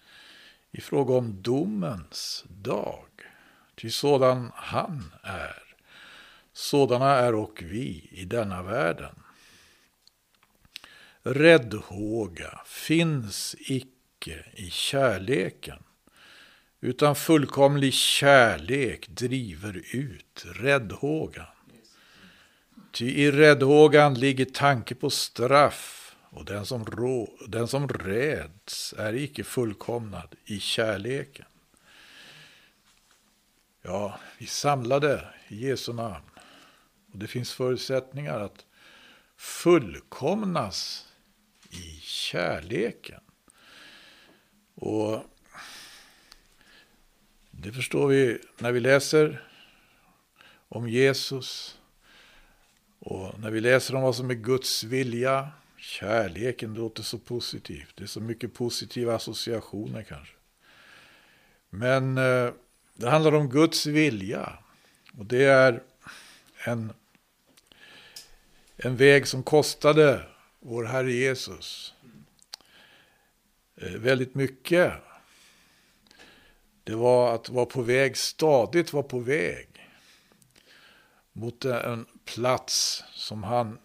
i 0.71 0.81
fråga 0.81 1.13
om 1.13 1.41
domens 1.41 2.45
dag. 2.47 3.07
Ty 3.75 3.89
sådan 3.89 4.51
han 4.55 5.13
är, 5.23 5.63
sådana 6.53 7.11
är 7.11 7.35
och 7.35 7.63
vi 7.65 8.09
i 8.11 8.25
denna 8.25 8.63
världen. 8.63 9.15
Räddhåga 11.21 12.61
finns 12.65 13.55
icke 13.59 14.45
i 14.53 14.69
kärleken, 14.69 15.83
utan 16.81 17.15
fullkomlig 17.15 17.93
kärlek 17.93 19.07
driver 19.07 19.81
ut 19.91 20.45
räddhågan. 20.45 21.45
Ty 22.91 23.05
i 23.05 23.31
räddhågan 23.31 24.13
ligger 24.13 24.45
tanke 24.45 24.95
på 24.95 25.09
straff, 25.09 26.15
och 26.29 26.45
den 26.45 26.65
som, 26.65 26.85
rå, 26.85 27.37
den 27.47 27.67
som 27.67 27.87
räds 27.87 28.93
är 28.97 29.13
icke 29.13 29.43
fullkomnad 29.43 30.35
i 30.45 30.59
kärleken. 30.59 31.45
Ja, 33.81 34.19
vi 34.37 34.45
samlade 34.45 35.27
i 35.47 35.67
Jesu 35.67 35.93
namn. 35.93 36.25
Och 37.11 37.17
det 37.17 37.27
finns 37.27 37.53
förutsättningar 37.53 38.39
att 38.39 38.65
fullkomnas 39.37 41.07
i 41.69 41.99
kärleken. 42.01 43.21
Och 44.75 45.23
det 47.59 47.71
förstår 47.71 48.07
vi 48.07 48.37
när 48.57 48.71
vi 48.71 48.79
läser 48.79 49.43
om 50.69 50.89
Jesus 50.89 51.79
och 52.99 53.39
när 53.39 53.51
vi 53.51 53.61
läser 53.61 53.95
om 53.95 54.01
vad 54.01 54.15
som 54.15 54.29
är 54.29 54.33
Guds 54.33 54.83
vilja. 54.83 55.49
Kärleken 55.77 56.73
låter 56.73 57.03
så 57.03 57.17
positivt. 57.17 57.93
Det 57.95 58.03
är 58.03 58.07
så 58.07 58.21
mycket 58.21 58.53
positiva 58.53 59.15
associationer 59.15 60.03
kanske. 60.03 60.33
Men 61.69 62.17
eh, 62.17 62.51
det 62.93 63.09
handlar 63.09 63.35
om 63.35 63.49
Guds 63.49 63.85
vilja. 63.85 64.57
Och 65.17 65.25
det 65.25 65.43
är 65.43 65.83
en, 66.65 66.93
en 68.77 68.95
väg 68.95 69.27
som 69.27 69.43
kostade 69.43 70.21
vår 70.59 70.83
Herre 70.83 71.11
Jesus 71.11 71.93
eh, 73.75 73.91
väldigt 73.91 74.35
mycket. 74.35 74.93
Det 76.87 76.95
var 76.95 77.35
att 77.35 77.49
vara 77.49 77.65
på 77.65 77.81
väg, 77.81 78.17
stadigt 78.17 78.93
vara 78.93 79.03
på 79.03 79.19
väg 79.19 79.67
mot 81.33 81.65
en 81.65 82.05
plats 82.25 83.03
som 83.13 83.43
han 83.43 83.77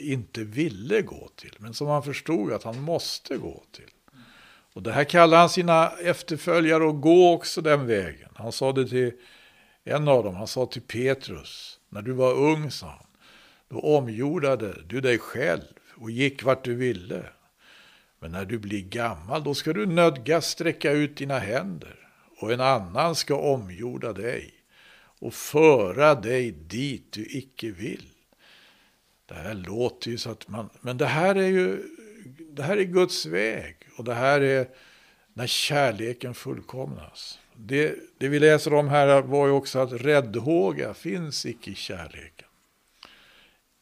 inte 0.00 0.44
ville 0.44 1.02
gå 1.02 1.28
till, 1.36 1.54
men 1.58 1.74
som 1.74 1.86
han 1.86 2.02
förstod 2.02 2.52
att 2.52 2.62
han 2.62 2.80
måste 2.80 3.36
gå 3.36 3.62
till. 3.72 3.90
Och 4.72 4.82
det 4.82 4.92
här 4.92 5.04
kallade 5.04 5.40
han 5.40 5.50
sina 5.50 5.90
efterföljare 5.90 6.88
att 6.88 7.00
gå 7.00 7.32
också 7.32 7.60
den 7.60 7.86
vägen. 7.86 8.28
Han 8.34 8.52
sa 8.52 8.72
det 8.72 8.88
till 8.88 9.12
en 9.84 10.08
av 10.08 10.24
dem, 10.24 10.34
han 10.34 10.46
sa 10.46 10.66
till 10.66 10.82
Petrus, 10.82 11.80
när 11.88 12.02
du 12.02 12.12
var 12.12 12.32
ung, 12.32 12.70
sa 12.70 12.86
han, 12.86 13.06
då 13.68 13.80
omgjordade 13.80 14.82
du 14.86 15.00
dig 15.00 15.18
själv 15.18 15.64
och 15.96 16.10
gick 16.10 16.42
vart 16.42 16.64
du 16.64 16.74
ville. 16.74 17.22
Men 18.18 18.32
när 18.32 18.44
du 18.44 18.58
blir 18.58 18.82
gammal, 18.82 19.44
då 19.44 19.54
ska 19.54 19.72
du 19.72 19.86
nödgas 19.86 20.46
sträcka 20.46 20.92
ut 20.92 21.16
dina 21.16 21.38
händer 21.38 22.07
och 22.40 22.52
en 22.52 22.60
annan 22.60 23.14
ska 23.14 23.36
omgjorda 23.36 24.12
dig 24.12 24.54
och 25.20 25.34
föra 25.34 26.14
dig 26.14 26.50
dit 26.50 27.12
du 27.12 27.26
icke 27.30 27.70
vill. 27.70 28.08
Det 29.26 29.34
här 29.34 29.54
låter 29.54 30.10
ju 30.10 30.18
så 30.18 30.30
att 30.30 30.48
man, 30.48 30.70
men 30.80 30.98
det 30.98 31.06
här 31.06 31.34
är 31.34 31.48
ju, 31.48 31.82
det 32.50 32.62
här 32.62 32.76
är 32.76 32.82
Guds 32.82 33.26
väg 33.26 33.76
och 33.96 34.04
det 34.04 34.14
här 34.14 34.40
är 34.40 34.68
när 35.32 35.46
kärleken 35.46 36.34
fullkomnas. 36.34 37.38
Det, 37.56 37.94
det 38.18 38.28
vi 38.28 38.38
läser 38.38 38.74
om 38.74 38.88
här 38.88 39.22
var 39.22 39.46
ju 39.46 39.52
också 39.52 39.78
att 39.78 39.92
räddhåga 39.92 40.94
finns 40.94 41.46
icke 41.46 41.70
i 41.70 41.74
kärleken. 41.74 42.48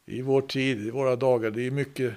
I 0.05 0.21
vår 0.21 0.41
tid, 0.41 0.87
i 0.87 0.89
våra 0.89 1.15
dagar, 1.15 1.51
det 1.51 1.61
är 1.61 1.71
mycket 1.71 2.13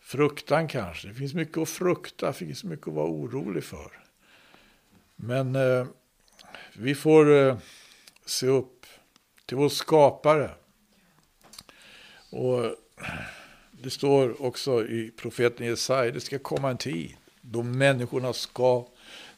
fruktan 0.00 0.68
kanske. 0.68 1.08
Det 1.08 1.14
finns 1.14 1.34
mycket 1.34 1.58
att 1.58 1.68
frukta, 1.68 2.26
det 2.26 2.32
finns 2.32 2.64
mycket 2.64 2.88
att 2.88 2.94
vara 2.94 3.06
orolig 3.06 3.64
för. 3.64 4.01
Men 5.24 5.56
eh, 5.56 5.86
vi 6.72 6.94
får 6.94 7.34
eh, 7.34 7.56
se 8.26 8.46
upp 8.46 8.86
till 9.46 9.56
vår 9.56 9.68
skapare. 9.68 10.50
Och 12.30 12.76
det 13.70 13.90
står 13.90 14.42
också 14.42 14.86
i 14.86 15.10
profeten 15.16 15.66
Jesaja, 15.66 16.10
det 16.10 16.20
ska 16.20 16.38
komma 16.38 16.70
en 16.70 16.76
tid 16.76 17.16
då 17.40 17.62
människorna 17.62 18.32
ska 18.32 18.88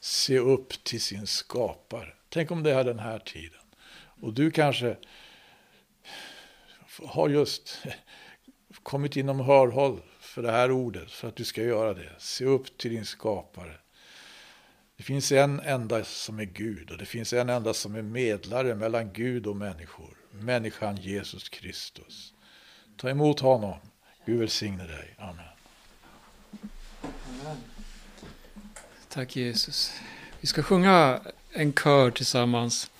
se 0.00 0.38
upp 0.38 0.84
till 0.84 1.00
sin 1.00 1.26
skapare. 1.26 2.12
Tänk 2.28 2.50
om 2.50 2.62
det 2.62 2.72
är 2.72 2.84
den 2.84 2.98
här 2.98 3.18
tiden. 3.18 3.60
Och 4.20 4.32
du 4.32 4.50
kanske 4.50 4.96
har 7.06 7.28
just 7.28 7.78
kommit 8.82 9.16
inom 9.16 9.40
hörhåll 9.40 10.02
för 10.20 10.42
det 10.42 10.50
här 10.50 10.70
ordet, 10.70 11.10
för 11.10 11.28
att 11.28 11.36
du 11.36 11.44
ska 11.44 11.62
göra 11.62 11.94
det. 11.94 12.12
Se 12.18 12.44
upp 12.44 12.78
till 12.78 12.90
din 12.90 13.06
skapare. 13.06 13.74
Det 14.96 15.02
finns 15.02 15.32
en 15.32 15.60
enda 15.60 16.04
som 16.04 16.38
är 16.38 16.44
Gud 16.44 16.90
och 16.90 16.98
det 16.98 17.06
finns 17.06 17.32
en 17.32 17.48
enda 17.48 17.74
som 17.74 17.94
är 17.94 18.02
medlare 18.02 18.74
mellan 18.74 19.12
Gud 19.12 19.46
och 19.46 19.56
människor. 19.56 20.16
Människan 20.30 20.96
Jesus 20.96 21.48
Kristus. 21.48 22.34
Ta 22.96 23.10
emot 23.10 23.40
honom. 23.40 23.78
Gud 24.26 24.38
välsigne 24.38 24.86
dig. 24.86 25.14
Amen. 25.18 25.44
Amen. 27.02 27.56
Tack 29.08 29.36
Jesus. 29.36 29.92
Vi 30.40 30.46
ska 30.46 30.62
sjunga 30.62 31.20
en 31.52 31.72
kör 31.72 32.10
tillsammans. 32.10 32.90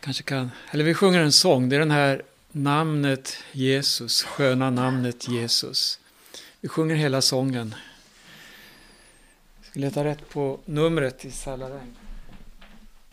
Kanske 0.00 0.22
kan, 0.22 0.50
eller 0.70 0.84
vi 0.84 0.94
sjunger 0.94 1.20
en 1.20 1.32
sång. 1.32 1.68
Det 1.68 1.76
är 1.76 1.80
den 1.80 1.90
här 1.90 2.22
namnet 2.52 3.36
Jesus, 3.52 4.22
sköna 4.22 4.70
namnet 4.70 5.28
Jesus. 5.28 6.00
Vi 6.60 6.68
sjunger 6.68 6.94
hela 6.94 7.22
sången. 7.22 7.74
Jag 9.78 9.92
ska 9.92 10.00
leta 10.00 10.10
rätt 10.10 10.28
på 10.28 10.58
numret 10.64 11.18
till 11.18 11.32
Salaräng. 11.32 11.96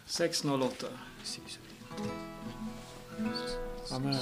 608. 0.05 0.87
Amen. 3.91 4.15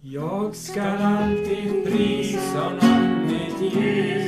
Jag 0.00 0.56
skall 0.56 1.02
alltid 1.02 1.84
prisa 1.84 2.70
namnet 2.82 3.60
Jesus. 3.60 4.19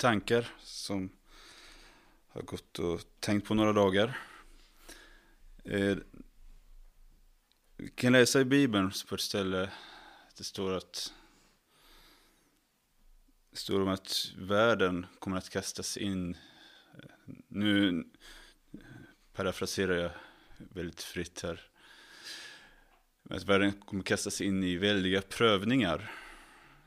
Tankar 0.00 0.48
som 0.62 1.10
har 2.28 2.42
gått 2.42 2.78
och 2.78 3.00
tänkt 3.18 3.48
på 3.48 3.54
några 3.54 3.72
dagar. 3.72 4.18
Eh, 5.64 5.96
Vi 7.76 7.88
kan 7.88 8.12
läsa 8.12 8.40
i 8.40 8.44
Bibeln 8.44 8.92
på 9.08 9.14
ett 9.14 9.20
ställe. 9.20 9.70
Det 10.36 10.44
står 10.44 10.72
att 10.72 11.14
det 13.50 13.56
står 13.58 13.80
om 13.80 13.88
att 13.88 14.32
världen 14.36 15.06
kommer 15.18 15.36
att 15.36 15.50
kastas 15.50 15.96
in. 15.96 16.36
Nu 17.48 18.04
parafraserar 19.32 19.96
jag 19.96 20.10
väldigt 20.58 21.02
fritt 21.02 21.42
här. 21.42 21.70
Att 23.30 23.44
världen 23.44 23.72
kommer 23.72 24.02
kastas 24.02 24.40
in 24.40 24.64
i 24.64 24.76
väldiga 24.76 25.22
prövningar 25.22 26.12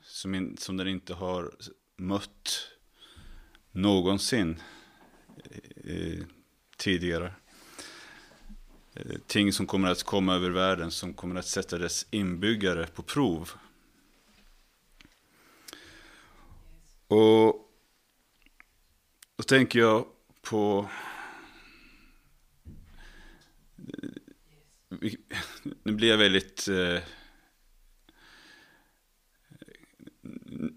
som, 0.01 0.35
in, 0.35 0.57
som 0.57 0.77
den 0.77 0.87
inte 0.87 1.13
har 1.13 1.55
mött 1.95 2.69
någonsin 3.73 4.61
eh, 5.83 5.95
eh, 5.95 6.23
tidigare. 6.77 7.33
Eh, 8.93 9.17
ting 9.27 9.53
som 9.53 9.67
kommer 9.67 9.91
att 9.91 10.03
komma 10.03 10.35
över 10.35 10.49
världen 10.49 10.91
som 10.91 11.13
kommer 11.13 11.39
att 11.39 11.47
sätta 11.47 11.77
dess 11.77 12.07
inbyggare 12.11 12.87
på 12.87 13.03
prov. 13.03 13.51
Och 17.07 17.69
då 19.35 19.43
tänker 19.47 19.79
jag 19.79 20.05
på 20.41 20.89
eh, 23.77 24.09
nu 25.83 25.91
blir 25.91 26.09
jag 26.09 26.17
väldigt... 26.17 26.67
Eh, 26.67 26.99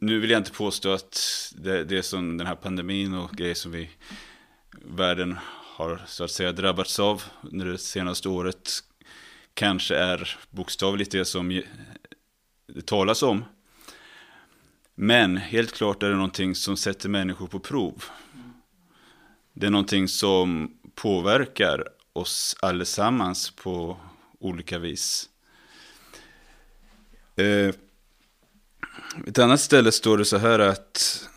nu 0.01 0.19
vill 0.19 0.31
jag 0.31 0.41
inte 0.41 0.53
påstå 0.53 0.93
att 0.93 1.19
det, 1.57 1.85
det 1.85 2.03
som 2.03 2.39
den 2.39 2.47
här 2.47 2.55
pandemin 2.55 3.15
och 3.15 3.31
grejer 3.31 3.55
som 3.55 3.73
vi 3.73 3.91
världen 4.73 5.37
har 5.77 6.03
så 6.07 6.25
att 6.25 6.31
säga 6.31 6.53
drabbats 6.53 7.01
av 7.01 7.23
under 7.43 7.67
det 7.67 7.79
senaste 7.79 8.29
året 8.29 8.71
kanske 9.55 9.97
är 9.97 10.39
bokstavligt 10.51 11.11
det 11.13 11.25
som 11.25 11.63
det 12.67 12.87
talas 12.87 13.23
om. 13.23 13.45
Men 14.95 15.37
helt 15.37 15.73
klart 15.73 16.03
är 16.03 16.09
det 16.09 16.17
någonting 16.17 16.55
som 16.55 16.77
sätter 16.77 17.09
människor 17.09 17.47
på 17.47 17.59
prov. 17.61 18.05
Det 19.53 19.67
är 19.67 19.71
någonting 19.71 20.09
som 20.09 20.77
påverkar 20.95 21.85
oss 22.13 22.57
allesammans 22.61 23.51
på 23.51 23.97
olika 24.39 24.79
vis. 24.79 25.29
Eh, 27.37 27.75
ett 29.27 29.39
annat 29.39 29.61
ställe 29.61 29.93
står 29.93 30.19
det 30.19 30.25
så 30.25 30.37
här 30.37 30.59
att 30.59 31.29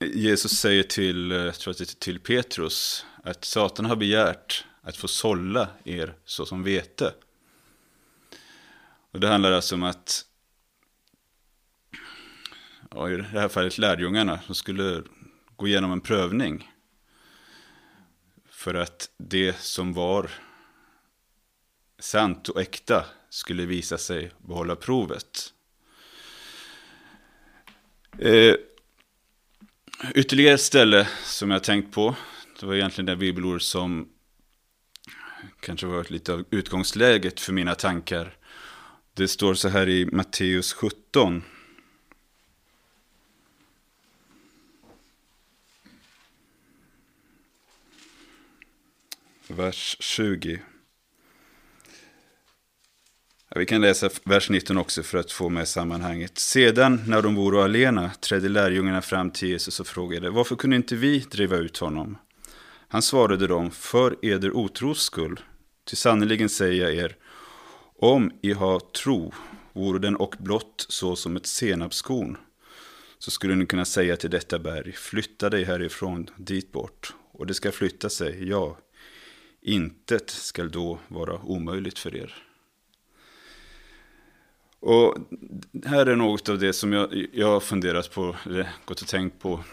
Jesus 0.00 0.52
säger 0.52 0.82
till, 0.82 1.30
jag 1.30 1.54
tror 1.54 1.70
att 1.70 1.78
det 1.78 1.84
är 1.84 1.98
till 1.98 2.20
Petrus, 2.20 3.06
att 3.24 3.44
Satan 3.44 3.84
har 3.84 3.96
begärt 3.96 4.64
att 4.82 4.96
få 4.96 5.08
sålla 5.08 5.68
er 5.84 6.14
så 6.24 6.46
som 6.46 6.62
vete. 6.62 7.14
Och 9.12 9.20
det 9.20 9.28
handlar 9.28 9.52
alltså 9.52 9.74
om 9.74 9.82
att, 9.82 10.24
ja, 12.90 13.10
i 13.10 13.16
det 13.16 13.22
här 13.22 13.48
fallet 13.48 13.78
lärjungarna, 13.78 14.40
som 14.46 14.54
skulle 14.54 15.02
gå 15.56 15.68
igenom 15.68 15.92
en 15.92 16.00
prövning. 16.00 16.70
För 18.48 18.74
att 18.74 19.10
det 19.16 19.60
som 19.60 19.92
var 19.92 20.30
sant 21.98 22.48
och 22.48 22.60
äkta 22.60 23.04
skulle 23.30 23.66
visa 23.66 23.98
sig 23.98 24.32
behålla 24.38 24.76
provet. 24.76 25.52
Eh, 28.18 28.54
ytterligare 30.14 30.54
ett 30.54 30.60
ställe 30.60 31.08
som 31.24 31.50
jag 31.50 31.64
tänkt 31.64 31.94
på, 31.94 32.16
det 32.60 32.66
var 32.66 32.74
egentligen 32.74 33.06
det 33.06 33.16
bibelord 33.16 33.62
som 33.62 34.08
kanske 35.60 35.86
var 35.86 36.06
lite 36.08 36.32
av 36.32 36.44
utgångsläget 36.50 37.40
för 37.40 37.52
mina 37.52 37.74
tankar. 37.74 38.36
Det 39.14 39.28
står 39.28 39.54
så 39.54 39.68
här 39.68 39.88
i 39.88 40.06
Matteus 40.06 40.72
17. 40.72 41.42
Vers 49.48 49.96
20. 50.00 50.60
Ja, 53.54 53.58
vi 53.58 53.66
kan 53.66 53.80
läsa 53.80 54.10
vers 54.24 54.50
19 54.50 54.78
också 54.78 55.02
för 55.02 55.18
att 55.18 55.32
få 55.32 55.48
med 55.48 55.68
sammanhanget. 55.68 56.38
Sedan 56.38 57.00
när 57.06 57.22
de 57.22 57.34
vore 57.34 57.64
alena 57.64 58.10
trädde 58.10 58.48
lärjungarna 58.48 59.02
fram 59.02 59.30
till 59.30 59.48
Jesus 59.48 59.80
och 59.80 59.86
frågade 59.86 60.30
varför 60.30 60.56
kunde 60.56 60.76
inte 60.76 60.96
vi 60.96 61.18
driva 61.18 61.56
ut 61.56 61.78
honom? 61.78 62.18
Han 62.88 63.02
svarade 63.02 63.46
dem 63.46 63.70
för 63.70 64.16
eder 64.22 64.56
otros 64.56 65.02
skull. 65.02 65.40
Ty 65.90 65.96
sannerligen 65.96 66.48
säger 66.48 66.82
jag 66.82 66.94
er, 66.94 67.16
om 67.98 68.32
I 68.42 68.52
har 68.52 68.80
tro 68.80 69.32
vore 69.72 69.98
den 69.98 70.16
och 70.16 70.34
blott 70.38 70.86
så 70.88 71.16
som 71.16 71.36
ett 71.36 71.46
senapskorn 71.46 72.36
så 73.18 73.30
skulle 73.30 73.54
ni 73.54 73.66
kunna 73.66 73.84
säga 73.84 74.16
till 74.16 74.30
detta 74.30 74.58
berg, 74.58 74.92
flytta 74.92 75.50
dig 75.50 75.64
härifrån 75.64 76.30
dit 76.36 76.72
bort, 76.72 77.14
och 77.32 77.46
det 77.46 77.54
ska 77.54 77.72
flytta 77.72 78.08
sig, 78.08 78.48
ja, 78.48 78.78
intet 79.62 80.30
skall 80.30 80.70
då 80.70 80.98
vara 81.08 81.40
omöjligt 81.42 81.98
för 81.98 82.16
er. 82.16 82.34
Och 84.82 85.16
här 85.84 86.06
är 86.06 86.16
något 86.16 86.48
av 86.48 86.58
det 86.58 86.72
som 86.72 86.92
jag, 86.92 87.26
jag 87.32 87.46
har 87.46 87.60
funderat 87.60 88.14
på, 88.14 88.36
eller 88.46 88.72
gått 88.84 89.00
och 89.00 89.08
tänkt 89.08 89.38
på. 89.38 89.64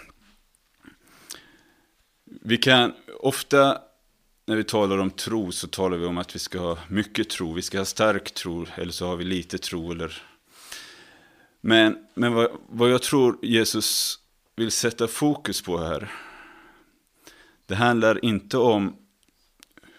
Vi 2.26 2.58
kan 2.58 2.94
ofta 3.20 3.82
när 4.46 4.56
vi 4.56 4.64
talar 4.64 4.98
om 4.98 5.12
tro 5.12 5.52
så 5.52 5.68
talar 5.68 5.98
vi 5.98 6.06
om 6.06 6.18
att 6.18 6.36
vi 6.36 6.40
ska 6.40 6.60
ha 6.60 6.78
mycket 6.88 7.30
tro, 7.30 7.54
vi 7.54 7.62
ska 7.62 7.78
ha 7.78 7.86
stark 7.86 8.34
tro, 8.34 8.66
eller 8.76 8.92
så 8.92 9.08
har 9.08 9.16
vi 9.16 9.24
lite 9.24 9.58
tro. 9.58 9.92
Eller... 9.92 10.22
Men, 11.62 12.08
men 12.14 12.34
vad, 12.34 12.52
vad 12.68 12.90
jag 12.90 13.02
tror 13.02 13.38
Jesus 13.42 14.20
vill 14.56 14.72
sätta 14.72 15.08
fokus 15.08 15.62
på 15.62 15.78
här, 15.78 16.12
det 17.66 17.76
handlar 17.76 18.26
inte 18.26 18.58
om 18.58 18.96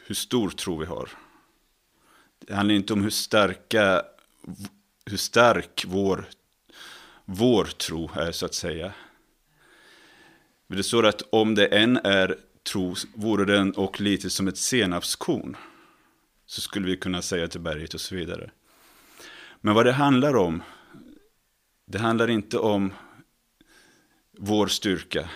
hur 0.07 0.15
stor 0.15 0.51
tro 0.51 0.79
vi 0.79 0.87
har. 0.87 1.11
Det 2.39 2.55
handlar 2.55 2.75
inte 2.75 2.93
om 2.93 3.03
hur 3.03 3.11
starka 3.11 4.03
hur 5.07 5.17
stark 5.17 5.85
vår, 5.89 6.29
vår 7.25 7.65
tro 7.65 8.11
är 8.15 8.33
så 8.33 8.47
att 8.47 8.55
säga. 8.55 8.93
Men 10.67 10.77
det 10.77 10.83
står 10.83 11.07
att 11.07 11.23
om 11.33 11.55
det 11.55 11.67
än 11.67 11.97
är 11.97 12.39
tro 12.63 12.95
vore 13.15 13.45
den 13.45 13.73
och 13.73 14.01
lite 14.01 14.31
som 14.31 14.49
ett 14.49 14.59
senapskorn 14.59 15.57
så 16.47 16.61
skulle 16.61 16.87
vi 16.87 16.97
kunna 16.97 17.23
säga 17.23 17.49
till 17.49 17.61
berget 17.61 17.95
och 17.95 18.01
så 18.01 18.15
vidare. 18.15 18.51
Men 19.61 19.75
vad 19.75 19.87
det 19.87 19.93
handlar 19.93 20.37
om, 20.37 20.63
det 21.87 21.99
handlar 21.99 22.31
inte 22.31 22.59
om 22.59 22.93
vår 24.39 24.67
styrka. 24.67 25.31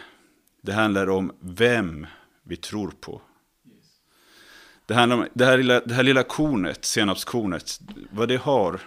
Det 0.63 0.73
handlar 0.73 1.11
om 1.11 1.33
vem 1.41 2.07
vi 2.43 2.57
tror 2.57 2.93
på. 3.01 3.23
Det, 4.87 4.95
handlar 4.95 5.17
om, 5.17 5.29
det, 5.35 5.45
här 5.45 5.59
lilla, 5.59 5.81
det 5.81 5.95
här 5.95 6.03
lilla 6.03 6.23
kornet, 6.23 6.85
senapskornet, 6.85 7.81
vad 8.11 8.29
det 8.29 8.37
har 8.37 8.81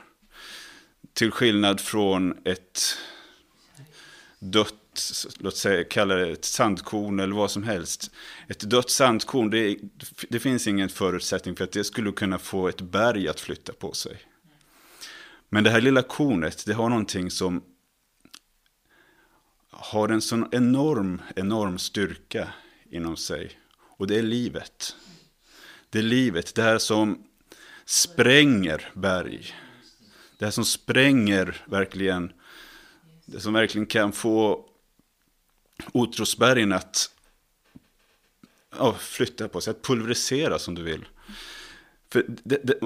till 1.13 1.31
skillnad 1.31 1.79
från 1.79 2.37
ett 2.45 2.97
dött, 4.39 5.13
låt 5.39 5.57
säga, 5.57 5.83
kalla 5.83 6.15
det 6.15 6.31
ett 6.31 6.45
sandkorn 6.45 7.19
eller 7.19 7.35
vad 7.35 7.51
som 7.51 7.63
helst. 7.63 8.11
Ett 8.47 8.59
dött 8.59 8.89
sandkorn, 8.89 9.49
det, 9.49 9.77
det 10.29 10.39
finns 10.39 10.67
ingen 10.67 10.89
förutsättning 10.89 11.55
för 11.55 11.63
att 11.63 11.71
det 11.71 11.83
skulle 11.83 12.11
kunna 12.11 12.39
få 12.39 12.67
ett 12.67 12.81
berg 12.81 13.27
att 13.27 13.39
flytta 13.39 13.73
på 13.73 13.93
sig. 13.93 14.17
Men 15.49 15.63
det 15.63 15.69
här 15.69 15.81
lilla 15.81 16.01
kornet, 16.01 16.65
det 16.65 16.73
har 16.73 16.89
någonting 16.89 17.31
som 17.31 17.63
har 19.69 20.09
en 20.09 20.21
sån 20.21 20.49
enorm, 20.51 21.21
enorm 21.35 21.77
styrka 21.77 22.47
inom 22.89 23.17
sig. 23.17 23.59
Och 23.97 24.07
det 24.07 24.19
är 24.19 24.23
livet. 24.23 24.95
Det 25.89 25.99
är 25.99 26.03
livet, 26.03 26.55
det 26.55 26.61
här 26.61 26.77
som 26.77 27.23
spränger 27.85 28.91
berg. 28.93 29.53
Det 30.37 30.45
här 30.45 30.51
som 30.51 30.65
spränger 30.65 31.61
verkligen, 31.65 32.33
det 33.25 33.39
som 33.39 33.53
verkligen 33.53 33.85
kan 33.85 34.11
få 34.11 34.65
Otrosbergen 35.91 36.73
att 36.73 37.11
ja, 38.77 38.93
flytta 38.93 39.47
på 39.47 39.61
sig, 39.61 39.71
att 39.71 39.81
pulverisera 39.81 40.59
som 40.59 40.75
du 40.75 40.83
vill. 40.83 41.05
För 42.11 42.25
det, 42.27 42.61
det, 42.63 42.79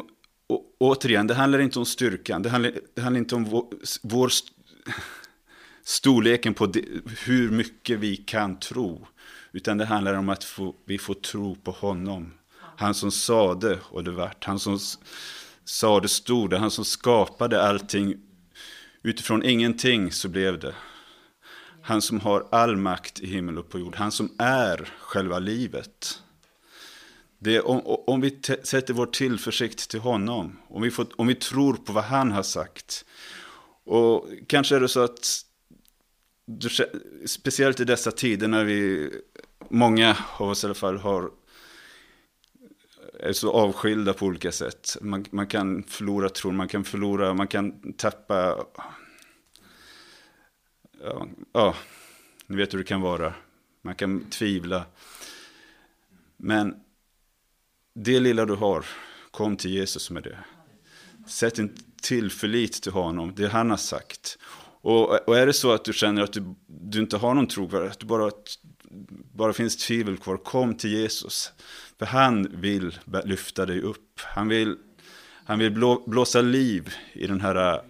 och, 0.47 0.75
återigen, 0.77 1.27
det 1.27 1.33
handlar 1.33 1.59
inte 1.59 1.79
om 1.79 1.85
styrkan, 1.85 2.41
det 2.41 2.49
handlar, 2.49 2.73
det 2.93 3.01
handlar 3.01 3.19
inte 3.19 3.35
om 3.35 3.45
vår, 3.45 3.67
vår 4.01 4.27
st 4.27 4.53
storleken 5.83 6.53
på 6.53 6.65
det, 6.65 6.85
hur 7.25 7.51
mycket 7.51 7.99
vi 7.99 8.17
kan 8.17 8.59
tro. 8.59 9.07
Utan 9.51 9.77
det 9.77 9.85
handlar 9.85 10.13
om 10.13 10.29
att 10.29 10.43
få, 10.43 10.75
vi 10.85 10.97
får 10.97 11.13
tro 11.13 11.55
på 11.55 11.71
honom. 11.71 12.33
Han 12.77 12.93
som 12.93 13.11
sade 13.11 13.79
och 13.83 14.03
det 14.03 14.11
vart. 14.11 14.43
Han 14.43 14.59
som 14.59 14.79
sa 15.71 15.99
det 15.99 16.07
stod, 16.07 16.53
han 16.53 16.71
som 16.71 16.85
skapade 16.85 17.61
allting. 17.61 18.15
Utifrån 19.03 19.43
ingenting 19.43 20.11
så 20.11 20.29
blev 20.29 20.59
det. 20.59 20.75
Han 21.81 22.01
som 22.01 22.19
har 22.19 22.47
all 22.51 22.77
makt 22.77 23.19
i 23.19 23.27
himmel 23.27 23.57
och 23.57 23.69
på 23.69 23.79
jord. 23.79 23.95
Han 23.95 24.11
som 24.11 24.35
är 24.37 24.93
själva 24.99 25.39
livet. 25.39 26.21
Det 27.39 27.61
om, 27.61 27.81
om 28.07 28.21
vi 28.21 28.39
sätter 28.63 28.93
vår 28.93 29.05
tillförsikt 29.05 29.89
till 29.89 29.99
honom. 29.99 30.59
Om 30.67 30.81
vi, 30.81 30.91
får, 30.91 31.07
om 31.15 31.27
vi 31.27 31.35
tror 31.35 31.73
på 31.73 31.93
vad 31.93 32.03
han 32.03 32.31
har 32.31 32.43
sagt. 32.43 33.05
Och 33.83 34.29
kanske 34.47 34.75
är 34.75 34.79
det 34.79 34.89
så 34.89 35.03
att 35.03 35.45
speciellt 37.25 37.79
i 37.79 37.85
dessa 37.85 38.11
tider 38.11 38.47
när 38.47 38.63
vi, 38.63 39.09
många 39.69 40.17
av 40.37 40.49
oss 40.49 40.63
i 40.63 40.67
alla 40.67 40.73
fall, 40.73 40.97
har 40.97 41.31
är 43.21 43.33
så 43.33 43.51
avskilda 43.51 44.13
på 44.13 44.25
olika 44.25 44.51
sätt. 44.51 44.97
Man, 45.01 45.25
man 45.31 45.47
kan 45.47 45.83
förlora 45.83 46.29
tron, 46.29 46.55
man 46.55 46.67
kan 46.67 46.83
förlora, 46.83 47.33
man 47.33 47.47
kan 47.47 47.93
tappa... 47.93 48.65
Ja, 51.03 51.27
ja, 51.53 51.75
ni 52.47 52.57
vet 52.57 52.73
hur 52.73 52.77
det 52.77 52.83
kan 52.83 53.01
vara. 53.01 53.33
Man 53.81 53.95
kan 53.95 54.29
tvivla. 54.29 54.85
Men 56.37 56.75
det 57.93 58.19
lilla 58.19 58.45
du 58.45 58.55
har, 58.55 58.85
kom 59.31 59.57
till 59.57 59.71
Jesus 59.71 60.09
med 60.09 60.23
det. 60.23 60.37
Sätt 61.27 61.59
en 61.59 61.75
tillförlit 62.01 62.83
till 62.83 62.91
honom, 62.91 63.33
det 63.35 63.47
han 63.47 63.69
har 63.69 63.77
sagt. 63.77 64.37
Och, 64.81 65.27
och 65.27 65.37
är 65.37 65.45
det 65.45 65.53
så 65.53 65.71
att 65.71 65.85
du 65.85 65.93
känner 65.93 66.21
att 66.21 66.33
du, 66.33 66.55
du 66.67 66.99
inte 66.99 67.17
har 67.17 67.33
någon 67.33 67.47
tro, 67.47 67.85
att 67.85 67.99
det 67.99 68.05
bara, 68.05 68.31
bara 69.33 69.53
finns 69.53 69.77
tvivel 69.77 70.17
kvar, 70.17 70.37
kom 70.37 70.75
till 70.75 70.91
Jesus. 70.91 71.53
För 72.01 72.05
han 72.05 72.61
vill 72.61 72.99
lyfta 73.23 73.65
dig 73.65 73.81
upp. 73.81 74.19
Han 74.19 74.47
vill, 74.47 74.77
han 75.45 75.59
vill 75.59 75.71
blå, 75.71 76.03
blåsa 76.07 76.41
liv 76.41 76.93
i 77.13 77.27
den 77.27 77.41
här 77.41 77.83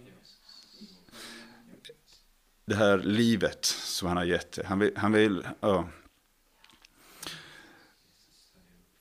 det 2.65 2.76
här 2.76 2.97
livet 2.97 3.65
som 3.65 4.08
han 4.08 4.17
har 4.17 4.24
gett 4.24 4.52
dig. 4.52 4.65
Han 4.65 4.80
vill, 4.80 4.91
han 4.95 5.12
vill 5.12 5.47
ja. 5.60 5.89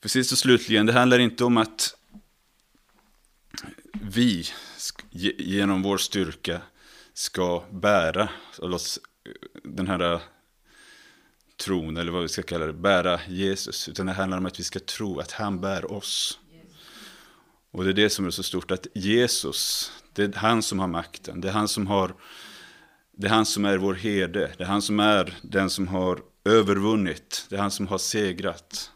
För 0.01 0.09
sist 0.09 0.31
och 0.31 0.37
slutligen, 0.37 0.85
det 0.85 0.93
handlar 0.93 1.19
inte 1.19 1.43
om 1.43 1.57
att 1.57 1.95
vi 3.93 4.45
genom 5.37 5.81
vår 5.81 5.97
styrka 5.97 6.61
ska 7.13 7.63
bära 7.71 8.29
oss 8.57 8.99
den 9.63 9.87
här 9.87 10.21
tron, 11.61 11.97
eller 11.97 12.11
vad 12.11 12.21
vi 12.21 12.29
ska 12.29 12.43
kalla 12.43 12.65
det, 12.65 12.73
bära 12.73 13.19
Jesus. 13.27 13.89
Utan 13.89 14.05
det 14.05 14.13
handlar 14.13 14.37
om 14.37 14.45
att 14.45 14.59
vi 14.59 14.63
ska 14.63 14.79
tro 14.79 15.19
att 15.19 15.31
han 15.31 15.61
bär 15.61 15.91
oss. 15.91 16.39
Och 17.71 17.83
det 17.83 17.89
är 17.89 17.93
det 17.93 18.09
som 18.09 18.25
är 18.25 18.29
så 18.29 18.43
stort, 18.43 18.71
att 18.71 18.87
Jesus, 18.93 19.91
det 20.13 20.23
är 20.23 20.33
han 20.33 20.63
som 20.63 20.79
har 20.79 20.87
makten. 20.87 21.41
Det 21.41 21.47
är 21.47 21.51
han 21.51 21.67
som 21.67 21.87
har, 21.87 22.15
det 23.11 23.27
är 23.27 23.31
han 23.31 23.45
som 23.45 23.65
är 23.65 23.77
vår 23.77 23.93
herde. 23.93 24.51
Det 24.57 24.63
är 24.63 24.67
han 24.67 24.81
som 24.81 24.99
är 24.99 25.33
den 25.41 25.69
som 25.69 25.87
har 25.87 26.21
övervunnit. 26.45 27.45
Det 27.49 27.55
är 27.55 27.59
han 27.59 27.71
som 27.71 27.87
har 27.87 27.97
segrat. 27.97 28.91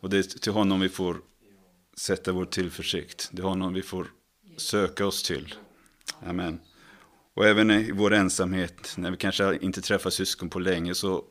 Och 0.00 0.10
det 0.10 0.18
är 0.18 0.22
till 0.22 0.52
honom 0.52 0.80
vi 0.80 0.88
får 0.88 1.20
sätta 1.96 2.32
vår 2.32 2.44
tillförsikt. 2.44 3.28
Det 3.32 3.42
är 3.42 3.46
honom 3.46 3.74
vi 3.74 3.82
får 3.82 4.06
söka 4.56 5.06
oss 5.06 5.22
till. 5.22 5.54
Amen. 6.26 6.60
Och 7.34 7.46
även 7.46 7.70
i 7.70 7.92
vår 7.92 8.14
ensamhet, 8.14 8.94
när 8.96 9.10
vi 9.10 9.16
kanske 9.16 9.58
inte 9.60 9.80
träffar 9.80 10.10
syskon 10.10 10.50
på 10.50 10.58
länge, 10.58 10.94
så 10.94 11.24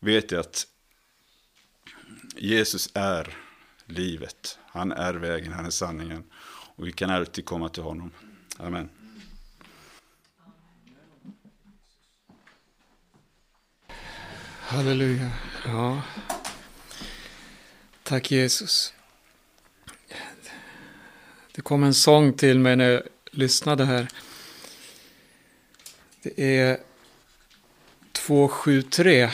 vet 0.00 0.30
jag 0.30 0.40
att 0.40 0.66
Jesus 2.36 2.90
är 2.94 3.36
livet. 3.86 4.58
Han 4.66 4.92
är 4.92 5.14
vägen, 5.14 5.52
han 5.52 5.66
är 5.66 5.70
sanningen. 5.70 6.24
Och 6.76 6.86
vi 6.86 6.92
kan 6.92 7.10
alltid 7.10 7.44
komma 7.44 7.68
till 7.68 7.82
honom. 7.82 8.10
Amen. 8.58 8.88
Halleluja. 14.70 15.30
Ja. 15.66 16.02
Tack 18.02 18.30
Jesus. 18.30 18.94
Det 21.52 21.62
kom 21.62 21.84
en 21.84 21.94
sång 21.94 22.32
till 22.32 22.58
mig 22.58 22.76
när 22.76 22.90
jag 22.90 23.02
lyssnade 23.30 23.84
här. 23.84 24.08
Det 26.22 26.58
är 26.58 26.80
273 28.12 29.30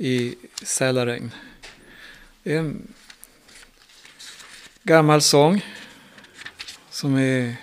i 0.00 0.34
Sälaregn. 0.62 1.30
Det 2.42 2.52
är 2.52 2.58
en 2.58 2.92
gammal 4.82 5.22
sång 5.22 5.64
som 6.90 7.16
är 7.16 7.56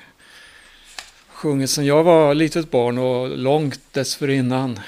sjungit 1.27 1.69
sedan 1.69 1.85
jag 1.85 2.03
var 2.03 2.35
litet 2.35 2.71
barn 2.71 2.97
och 2.97 3.37
långt 3.37 3.93
dessförinnan. 3.93 4.79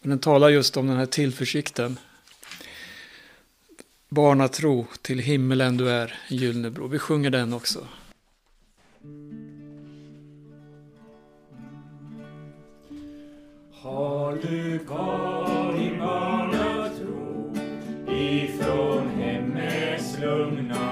Men 0.00 0.10
den 0.10 0.18
talar 0.18 0.48
just 0.48 0.76
om 0.76 0.86
den 0.86 0.96
här 0.96 1.06
tillförsikten. 1.06 1.98
Barnatro 4.08 4.86
till 5.02 5.18
himmelen 5.18 5.76
du 5.76 5.90
är, 5.90 6.18
Gyllnebro. 6.28 6.86
Vi 6.86 6.98
sjunger 6.98 7.30
den 7.30 7.52
också. 7.52 7.86
Har 13.72 14.38
du 14.42 14.78
gått 14.86 15.61
lugna 20.22 20.91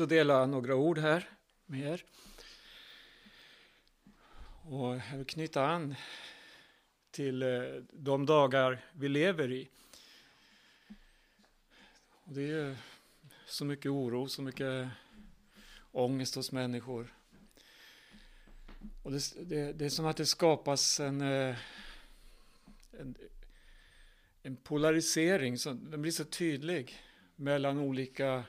också 0.00 0.06
dela 0.06 0.46
några 0.46 0.74
ord 0.74 0.98
här 0.98 1.28
med 1.66 1.80
er. 1.80 2.04
Och 4.62 4.96
jag 5.10 5.16
vill 5.16 5.26
knyta 5.26 5.66
an 5.66 5.94
till 7.10 7.42
eh, 7.42 7.62
de 7.92 8.26
dagar 8.26 8.84
vi 8.92 9.08
lever 9.08 9.52
i. 9.52 9.68
Och 12.24 12.32
det 12.34 12.50
är 12.50 12.76
så 13.46 13.64
mycket 13.64 13.90
oro, 13.90 14.28
så 14.28 14.42
mycket 14.42 14.88
ångest 15.92 16.34
hos 16.34 16.52
människor. 16.52 17.14
Och 19.02 19.12
det, 19.12 19.20
det, 19.42 19.72
det 19.72 19.84
är 19.84 19.90
som 19.90 20.06
att 20.06 20.16
det 20.16 20.26
skapas 20.26 21.00
en, 21.00 21.20
eh, 21.20 21.56
en, 22.92 23.14
en 24.42 24.56
polarisering, 24.56 25.58
som, 25.58 25.90
den 25.90 26.02
blir 26.02 26.12
så 26.12 26.24
tydlig 26.24 26.98
mellan 27.36 27.78
olika 27.78 28.44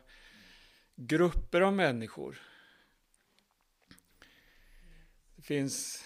grupper 1.07 1.61
av 1.61 1.73
människor. 1.73 2.41
Det 5.35 5.41
finns 5.41 6.05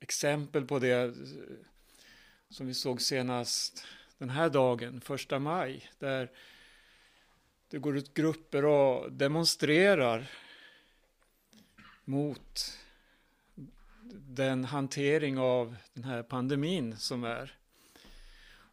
exempel 0.00 0.64
på 0.64 0.78
det 0.78 1.14
som 2.50 2.66
vi 2.66 2.74
såg 2.74 3.02
senast 3.02 3.86
den 4.18 4.30
här 4.30 4.50
dagen, 4.50 5.00
första 5.00 5.38
maj, 5.38 5.90
där 5.98 6.30
det 7.70 7.78
går 7.78 7.96
ut 7.96 8.14
grupper 8.14 8.64
och 8.64 9.12
demonstrerar 9.12 10.30
mot 12.04 12.78
den 14.12 14.64
hantering 14.64 15.38
av 15.38 15.76
den 15.94 16.04
här 16.04 16.22
pandemin 16.22 16.96
som 16.96 17.24
är. 17.24 17.58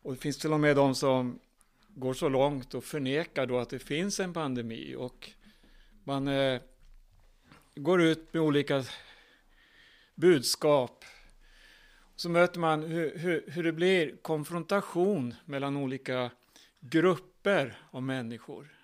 Och 0.02 0.14
det 0.14 0.20
finns 0.20 0.38
till 0.38 0.54
och 0.54 0.60
med 0.60 0.76
de 0.76 0.96
som 0.96 1.40
går 1.88 2.14
så 2.14 2.30
långt 2.30 2.74
och 2.74 2.84
förnekar 2.84 3.46
då 3.46 3.60
att 3.60 3.70
det 3.70 3.80
finns 3.80 4.20
en 4.20 4.34
pandemi 4.34 4.96
och 4.96 5.32
man 6.06 6.28
eh, 6.28 6.62
går 7.76 8.02
ut 8.02 8.34
med 8.34 8.42
olika 8.42 8.84
budskap. 10.16 11.06
Så 12.16 12.30
möter 12.30 12.60
man 12.60 12.84
hur, 12.84 13.18
hur, 13.18 13.44
hur 13.48 13.64
det 13.64 13.72
blir 13.72 14.16
konfrontation 14.22 15.36
mellan 15.46 15.78
olika 15.78 16.32
grupper 16.80 17.78
av 17.92 18.04
människor. 18.04 18.76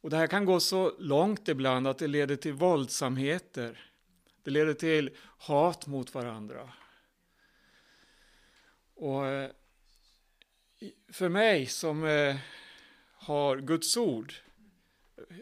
Och 0.00 0.10
det 0.10 0.16
här 0.16 0.26
kan 0.26 0.44
gå 0.44 0.60
så 0.60 0.92
långt 0.98 1.48
ibland 1.48 1.86
att 1.86 1.98
det 1.98 2.06
leder 2.06 2.36
till 2.36 2.52
våldsamheter. 2.52 3.90
Det 4.42 4.50
leder 4.50 4.74
till 4.74 5.10
hat 5.38 5.86
mot 5.86 6.14
varandra. 6.14 6.72
Och 8.94 9.26
eh, 9.26 9.50
för 11.12 11.28
mig 11.28 11.66
som 11.66 12.04
eh, 12.04 12.36
har 13.14 13.56
Guds 13.56 13.96
ord, 13.96 14.34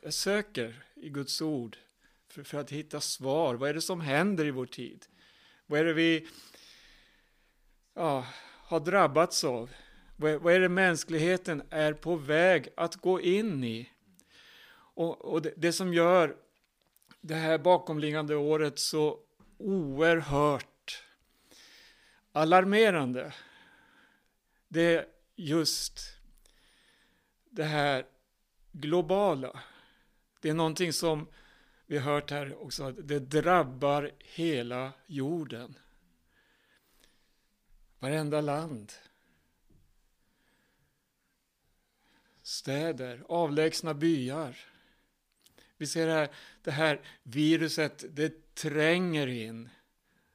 jag 0.02 0.14
söker 0.14 0.82
i 0.94 1.08
Guds 1.08 1.42
ord 1.42 1.76
för, 2.28 2.42
för, 2.42 2.58
att 2.58 2.70
hitta 2.70 3.00
svar. 3.00 3.54
Vad 3.54 3.70
är 3.70 3.74
det 3.74 3.80
som 3.80 4.00
händer 4.00 4.44
i 4.44 4.50
vår 4.50 4.66
tid? 4.66 5.06
Vad 5.66 5.80
är 5.80 5.84
det 5.84 5.92
vi 5.92 6.28
ja, 7.94 8.26
har 8.42 8.80
drabbats 8.80 9.44
av? 9.44 9.70
Vad 10.16 10.30
är, 10.30 10.38
vad 10.38 10.54
är 10.54 10.60
det 10.60 10.68
mänskligheten 10.68 11.62
är 11.70 11.92
på 11.92 12.16
väg 12.16 12.68
att 12.76 12.96
gå 12.96 13.20
in 13.20 13.64
i? 13.64 13.90
Och, 14.94 15.24
och 15.24 15.42
det, 15.42 15.52
det 15.56 15.72
som 15.72 15.94
gör 15.94 16.36
det 17.20 17.34
här 17.34 17.58
bakomliggande 17.58 18.36
året 18.36 18.78
så 18.78 19.18
oerhört 19.58 21.04
alarmerande, 22.32 23.34
det 24.68 24.94
är 24.94 25.06
just 25.36 26.00
det 27.50 27.64
här 27.64 28.06
globala. 28.72 29.60
Det 30.40 30.48
är 30.48 30.54
någonting 30.54 30.92
som 30.92 31.26
vi 31.86 31.98
har 31.98 32.12
hört 32.12 32.30
här 32.30 32.62
också, 32.62 32.84
att 32.84 33.08
det 33.08 33.18
drabbar 33.18 34.10
hela 34.18 34.92
jorden. 35.06 35.78
Varenda 37.98 38.40
land. 38.40 38.92
Städer, 42.42 43.24
avlägsna 43.28 43.94
byar. 43.94 44.56
Vi 45.76 45.86
ser 45.86 46.08
här, 46.08 46.28
det 46.62 46.70
här 46.70 47.00
viruset, 47.22 48.04
det 48.10 48.54
tränger 48.54 49.26
in. 49.26 49.68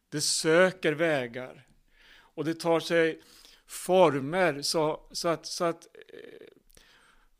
Det 0.09 0.21
söker 0.21 0.93
vägar. 0.93 1.67
Och 2.07 2.45
det 2.45 2.59
tar 2.59 2.79
sig 2.79 3.21
former 3.65 4.61
så, 4.61 5.07
så 5.11 5.27
att, 5.27 5.45
så 5.45 5.65
att 5.65 5.87
eh, 5.93 6.47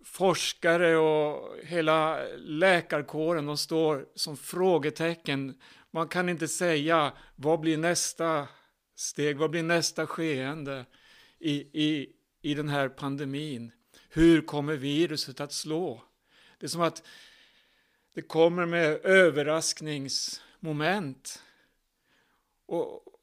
forskare 0.06 0.98
och 0.98 1.58
hela 1.64 2.26
läkarkåren, 2.38 3.46
de 3.46 3.58
står 3.58 4.06
som 4.16 4.38
frågetecken. 4.38 5.62
Man 5.92 6.08
kan 6.08 6.30
inte 6.30 6.48
säga 6.48 7.14
vad 7.36 7.60
blir 7.60 7.78
nästa 7.78 8.48
steg, 8.96 9.38
vad 9.38 9.50
blir 9.50 9.64
nästa 9.64 10.08
skeende 10.08 10.86
i, 11.40 11.54
i, 11.84 12.10
i 12.42 12.54
den 12.54 12.70
här 12.70 12.90
pandemin? 12.90 13.72
Hur 14.10 14.42
kommer 14.42 14.76
viruset 14.76 15.40
att 15.40 15.54
slå? 15.54 16.04
Det 16.60 16.66
är 16.66 16.70
som 16.70 16.82
att 16.82 17.04
det 18.14 18.22
kommer 18.22 18.66
med 18.66 19.06
överraskningsmoment. 19.06 21.44
Och, 22.66 23.08
och 23.08 23.20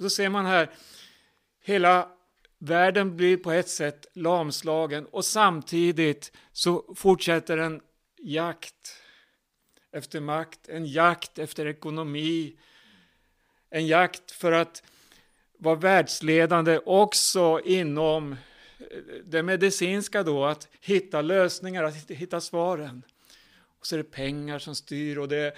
så 0.00 0.10
ser 0.10 0.28
man 0.28 0.46
här, 0.46 0.70
hela 1.60 2.15
världen 2.58 3.16
blir 3.16 3.36
på 3.36 3.52
ett 3.52 3.68
sätt 3.68 4.06
lamslagen 4.12 5.06
och 5.06 5.24
samtidigt 5.24 6.32
så 6.52 6.94
fortsätter 6.96 7.58
en 7.58 7.80
jakt 8.18 9.02
efter 9.92 10.20
makt, 10.20 10.68
en 10.68 10.86
jakt 10.86 11.38
efter 11.38 11.66
ekonomi, 11.66 12.56
en 13.70 13.86
jakt 13.86 14.30
för 14.30 14.52
att 14.52 14.82
vara 15.58 15.74
världsledande 15.74 16.78
också 16.78 17.60
inom 17.64 18.32
eh, 18.32 18.36
det 19.24 19.42
medicinska 19.42 20.22
då, 20.22 20.44
att 20.44 20.68
hitta 20.80 21.22
lösningar, 21.22 21.84
att 21.84 22.10
hitta 22.10 22.40
svaren. 22.40 23.02
Och 23.78 23.86
så 23.86 23.94
är 23.94 23.98
det 23.98 24.10
pengar 24.10 24.58
som 24.58 24.74
styr 24.74 25.18
och 25.18 25.28
det 25.28 25.56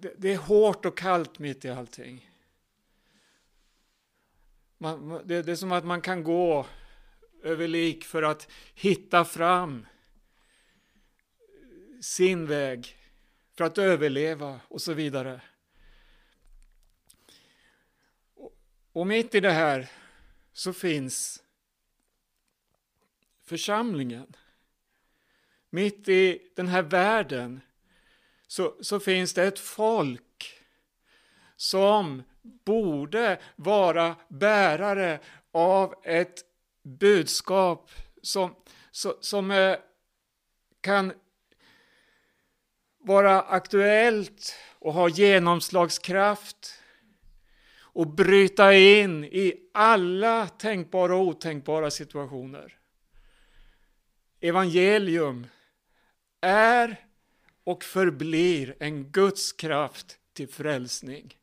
det, 0.00 0.32
är 0.32 0.36
hårt 0.36 0.84
och 0.86 0.98
kallt 0.98 1.38
mitt 1.38 1.64
i 1.64 1.68
allting. 1.68 2.30
Man, 4.78 5.22
det, 5.24 5.42
det 5.42 5.52
är 5.52 5.56
som 5.56 5.72
att 5.72 5.84
man 5.84 6.00
kan 6.00 6.24
gå 6.24 6.66
över 7.42 7.68
lik 7.68 8.04
för 8.04 8.22
att 8.22 8.50
hitta 8.74 9.24
fram 9.24 9.86
sin 12.00 12.46
väg 12.46 12.96
för 13.52 13.64
att 13.64 13.78
överleva 13.78 14.60
och 14.68 14.82
så 14.82 14.92
vidare. 14.92 15.40
Och 18.92 19.06
mitt 19.06 19.34
i 19.34 19.40
det 19.40 19.50
här 19.50 19.90
så 20.52 20.72
finns 20.72 21.42
församlingen. 23.42 24.36
Mitt 25.70 26.08
i 26.08 26.52
den 26.56 26.68
här 26.68 26.82
världen 26.82 27.60
så, 28.50 28.74
så 28.80 29.00
finns 29.00 29.34
det 29.34 29.44
ett 29.44 29.58
folk 29.58 30.60
som 31.56 32.22
borde 32.64 33.40
vara 33.56 34.16
bärare 34.28 35.20
av 35.52 35.94
ett 36.04 36.44
budskap 36.82 37.90
som, 38.22 38.54
som, 38.90 39.14
som 39.20 39.76
kan 40.80 41.12
vara 42.98 43.42
aktuellt 43.42 44.54
och 44.78 44.92
ha 44.92 45.08
genomslagskraft 45.08 46.74
och 47.78 48.06
bryta 48.06 48.74
in 48.74 49.24
i 49.24 49.70
alla 49.74 50.48
tänkbara 50.48 51.16
och 51.16 51.26
otänkbara 51.26 51.90
situationer. 51.90 52.78
Evangelium 54.40 55.46
är 56.40 57.09
och 57.70 57.84
förblir 57.84 58.76
en 58.80 59.10
Guds 59.10 59.52
kraft 59.52 60.18
till 60.32 60.48
frälsning. 60.48 61.36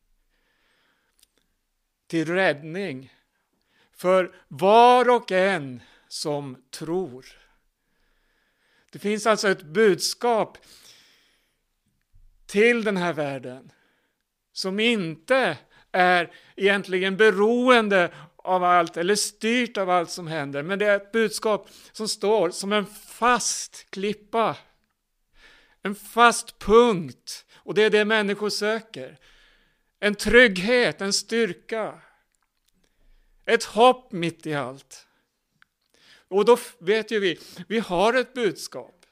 Till 2.06 2.26
räddning 2.34 3.14
för 3.92 4.34
var 4.48 5.10
och 5.10 5.32
en 5.32 5.82
som 6.08 6.64
tror. 6.70 7.26
Det 8.92 8.98
finns 8.98 9.26
alltså 9.26 9.48
ett 9.48 9.62
budskap 9.62 10.58
till 12.46 12.84
den 12.84 12.96
här 12.96 13.12
världen 13.12 13.72
som 14.52 14.80
inte 14.80 15.58
är 15.92 16.32
egentligen 16.56 17.16
beroende 17.16 18.14
av 18.36 18.64
allt 18.64 18.96
eller 18.96 19.14
styrt 19.14 19.76
av 19.76 19.90
allt 19.90 20.10
som 20.10 20.26
händer. 20.26 20.62
Men 20.62 20.78
det 20.78 20.86
är 20.86 20.96
ett 20.96 21.12
budskap 21.12 21.70
som 21.92 22.08
står 22.08 22.50
som 22.50 22.72
en 22.72 22.86
fast 22.86 23.90
klippa 23.90 24.56
en 25.88 25.94
fast 25.94 26.58
punkt. 26.58 27.46
Och 27.54 27.74
det 27.74 27.82
är 27.82 27.90
det 27.90 28.04
människor 28.04 28.50
söker. 28.50 29.18
En 30.00 30.14
trygghet, 30.14 31.00
en 31.00 31.12
styrka. 31.12 32.02
Ett 33.44 33.64
hopp 33.64 34.12
mitt 34.12 34.46
i 34.46 34.54
allt. 34.54 35.06
Och 36.28 36.44
då 36.44 36.58
vet 36.78 37.10
ju 37.10 37.20
vi, 37.20 37.38
vi 37.68 37.78
har 37.78 38.14
ett 38.14 38.34
budskap. 38.34 39.06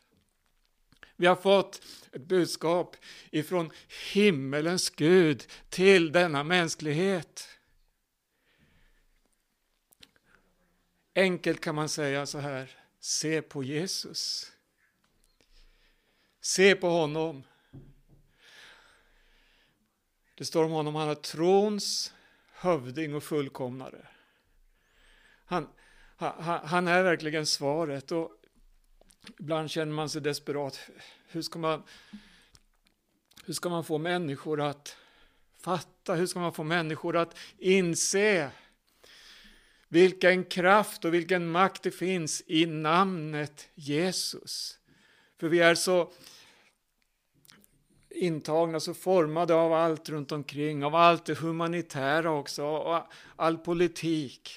Vi 1.17 1.27
har 1.27 1.37
fått 1.37 1.83
ett 2.13 2.23
budskap 2.23 2.97
ifrån 3.31 3.73
himmelens 4.13 4.91
Gud 4.91 5.47
till 5.69 6.13
denna 6.13 6.45
mänsklighet. 6.45 7.49
Enkelt 11.15 11.61
kan 11.61 11.75
man 11.75 11.89
säga 11.89 12.27
så 12.27 12.39
här, 12.39 12.71
se 13.01 13.43
på 13.43 13.63
Jesus. 13.63 14.53
Se 16.47 16.75
på 16.75 16.89
honom. 16.89 17.43
Det 20.35 20.45
står 20.45 20.65
om 20.65 20.71
honom, 20.71 20.95
han 20.95 21.09
är 21.09 21.15
trons 21.15 22.15
hövding 22.53 23.15
och 23.15 23.23
fullkomnare. 23.23 24.07
Han, 25.45 25.69
han, 26.17 26.67
han 26.67 26.89
är 26.89 27.03
verkligen 27.03 27.47
svaret 27.47 28.13
och 28.13 28.33
ibland 29.39 29.71
känner 29.71 29.93
man 29.93 30.09
sig 30.09 30.21
desperat. 30.21 30.81
Hur 31.29 31.43
ska 31.43 31.59
man, 31.59 31.83
hur 33.45 33.55
ska 33.55 33.69
man 33.69 33.85
få 33.85 33.99
människor 33.99 34.61
att 34.61 34.97
fatta? 35.61 36.15
Hur 36.15 36.27
ska 36.27 36.39
man 36.39 36.55
få 36.55 36.63
människor 36.63 37.17
att 37.17 37.39
inse 37.59 38.51
vilken 39.89 40.45
kraft 40.45 41.05
och 41.05 41.15
vilken 41.15 41.49
makt 41.49 41.83
det 41.83 41.91
finns 41.91 42.43
i 42.47 42.67
namnet 42.67 43.69
Jesus? 43.75 44.79
För 45.39 45.49
vi 45.49 45.61
är 45.61 45.75
så 45.75 46.13
intagna, 48.17 48.81
så 48.81 48.95
formade 48.95 49.55
av 49.55 49.73
allt 49.73 50.09
runt 50.09 50.33
omkring, 50.33 50.85
av 50.85 50.95
allt 50.95 51.25
det 51.25 51.39
humanitära 51.39 52.31
också, 52.31 52.65
och 52.65 53.03
all 53.37 53.59
politik, 53.59 54.51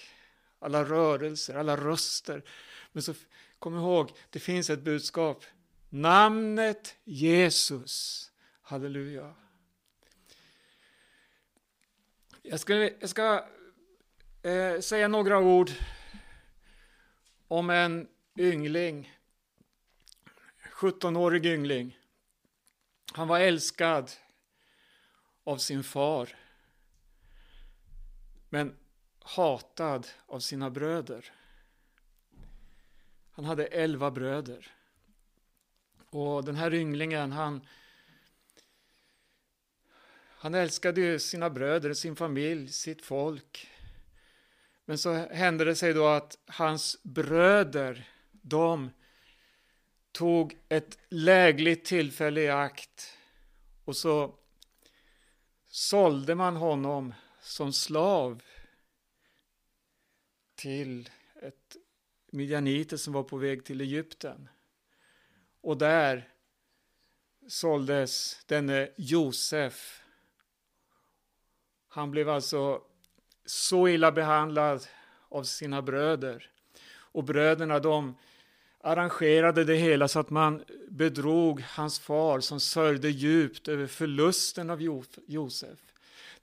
alla 0.59 0.83
rörelser, 0.83 1.55
alla 1.55 1.77
röster. 1.77 2.43
Men 2.91 3.03
så 3.03 3.13
kom 3.59 3.77
ihåg, 3.77 4.11
det 4.29 4.39
finns 4.39 4.69
ett 4.69 4.81
budskap. 4.81 5.45
Namnet 5.89 6.95
Jesus. 7.03 8.25
Halleluja. 8.61 9.35
Jag 12.41 12.59
ska, 12.59 12.73
jag 12.75 13.09
ska 13.09 13.45
eh, 14.43 14.79
säga 14.79 15.07
några 15.07 15.39
ord 15.39 15.71
om 17.47 17.69
en 17.69 18.07
yngling, 18.37 19.13
17-årig 20.73 21.45
yngling. 21.45 21.98
Han 23.13 23.27
var 23.27 23.39
älskad 23.39 24.11
av 25.43 25.57
sin 25.57 25.83
far, 25.83 26.35
men 28.49 28.77
hatad 29.19 30.07
av 30.25 30.39
sina 30.39 30.69
bröder. 30.69 31.31
Han 33.31 33.45
hade 33.45 33.65
elva 33.65 34.11
bröder. 34.11 34.71
Och 36.09 36.45
den 36.45 36.55
här 36.55 36.73
ynglingen, 36.73 37.31
han, 37.31 37.67
han 40.37 40.55
älskade 40.55 41.01
ju 41.01 41.19
sina 41.19 41.49
bröder, 41.49 41.93
sin 41.93 42.15
familj, 42.15 42.67
sitt 42.67 43.01
folk. 43.01 43.69
Men 44.85 44.97
så 44.97 45.13
hände 45.13 45.65
det 45.65 45.75
sig 45.75 45.93
då 45.93 46.07
att 46.07 46.37
hans 46.45 47.03
bröder, 47.03 48.09
de 48.31 48.89
tog 50.11 50.57
ett 50.69 50.97
lägligt 51.09 51.85
tillfälle 51.85 52.41
i 52.41 52.49
akt 52.49 53.17
och 53.85 53.95
så 53.95 54.35
sålde 55.67 56.35
man 56.35 56.55
honom 56.55 57.13
som 57.41 57.73
slav 57.73 58.41
till 60.55 61.09
ett 61.41 61.75
midjaniter 62.31 62.97
som 62.97 63.13
var 63.13 63.23
på 63.23 63.37
väg 63.37 63.65
till 63.65 63.81
Egypten. 63.81 64.49
Och 65.61 65.77
där 65.77 66.29
såldes 67.47 68.43
denne 68.45 68.89
Josef. 68.97 70.03
Han 71.87 72.11
blev 72.11 72.29
alltså 72.29 72.81
så 73.45 73.87
illa 73.87 74.11
behandlad 74.11 74.87
av 75.29 75.43
sina 75.43 75.81
bröder. 75.81 76.51
Och 76.89 77.23
bröderna 77.23 77.79
de 77.79 78.17
arrangerade 78.89 79.63
det 79.63 79.75
hela 79.75 80.07
så 80.07 80.19
att 80.19 80.29
man 80.29 80.63
bedrog 80.87 81.61
hans 81.61 81.99
far 81.99 82.39
som 82.39 82.59
sörjde 82.59 83.09
djupt 83.09 83.67
över 83.67 83.87
förlusten 83.87 84.69
av 84.69 84.81
Josef. 85.27 85.79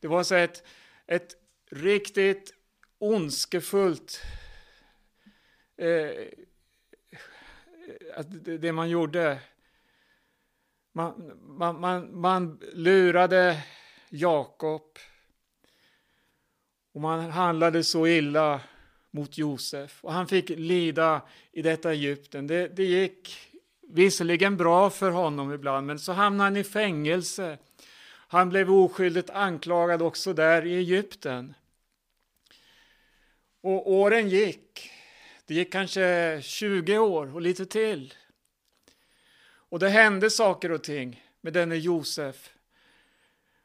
Det 0.01 0.09
var 0.09 0.23
så 0.23 0.35
ett, 0.35 0.67
ett 1.07 1.37
riktigt 1.71 2.55
ondskefullt 2.99 4.21
eh, 5.77 6.11
det 8.59 8.73
man 8.73 8.89
gjorde. 8.91 9.39
Man, 10.93 11.33
man, 11.43 11.81
man, 11.81 12.21
man 12.21 12.61
lurade 12.73 13.65
Jakob 14.09 14.99
och 16.93 17.01
man 17.01 17.31
handlade 17.31 17.85
så 17.85 18.07
illa 18.07 18.61
mot 19.17 19.39
Josef 19.39 20.05
och 20.05 20.13
han 20.13 20.29
fick 20.29 20.49
lida 20.49 21.23
i 21.53 21.63
detta 21.63 21.93
Egypten. 21.93 22.47
Det, 22.47 22.69
det 22.69 22.85
gick 22.85 23.39
visserligen 23.89 24.57
bra 24.57 24.91
för 24.91 25.11
honom 25.11 25.53
ibland, 25.53 25.87
men 25.87 25.99
så 25.99 26.13
hamnade 26.13 26.47
han 26.47 26.57
i 26.57 26.65
fängelse. 26.65 27.59
Han 28.29 28.49
blev 28.49 28.71
oskyldigt 28.71 29.31
anklagad 29.31 30.03
också 30.03 30.33
där 30.33 30.67
i 30.67 30.77
Egypten. 30.77 31.55
Och 33.61 33.93
åren 33.93 34.29
gick. 34.29 34.91
Det 35.47 35.55
gick 35.55 35.73
kanske 35.73 36.39
20 36.43 36.99
år 36.99 37.35
och 37.35 37.41
lite 37.41 37.67
till. 37.67 38.15
Och 39.69 39.79
det 39.79 39.89
hände 39.89 40.31
saker 40.31 40.73
och 40.73 40.83
ting 40.83 41.25
med 41.41 41.53
denne 41.53 41.77
Josef. 41.77 42.51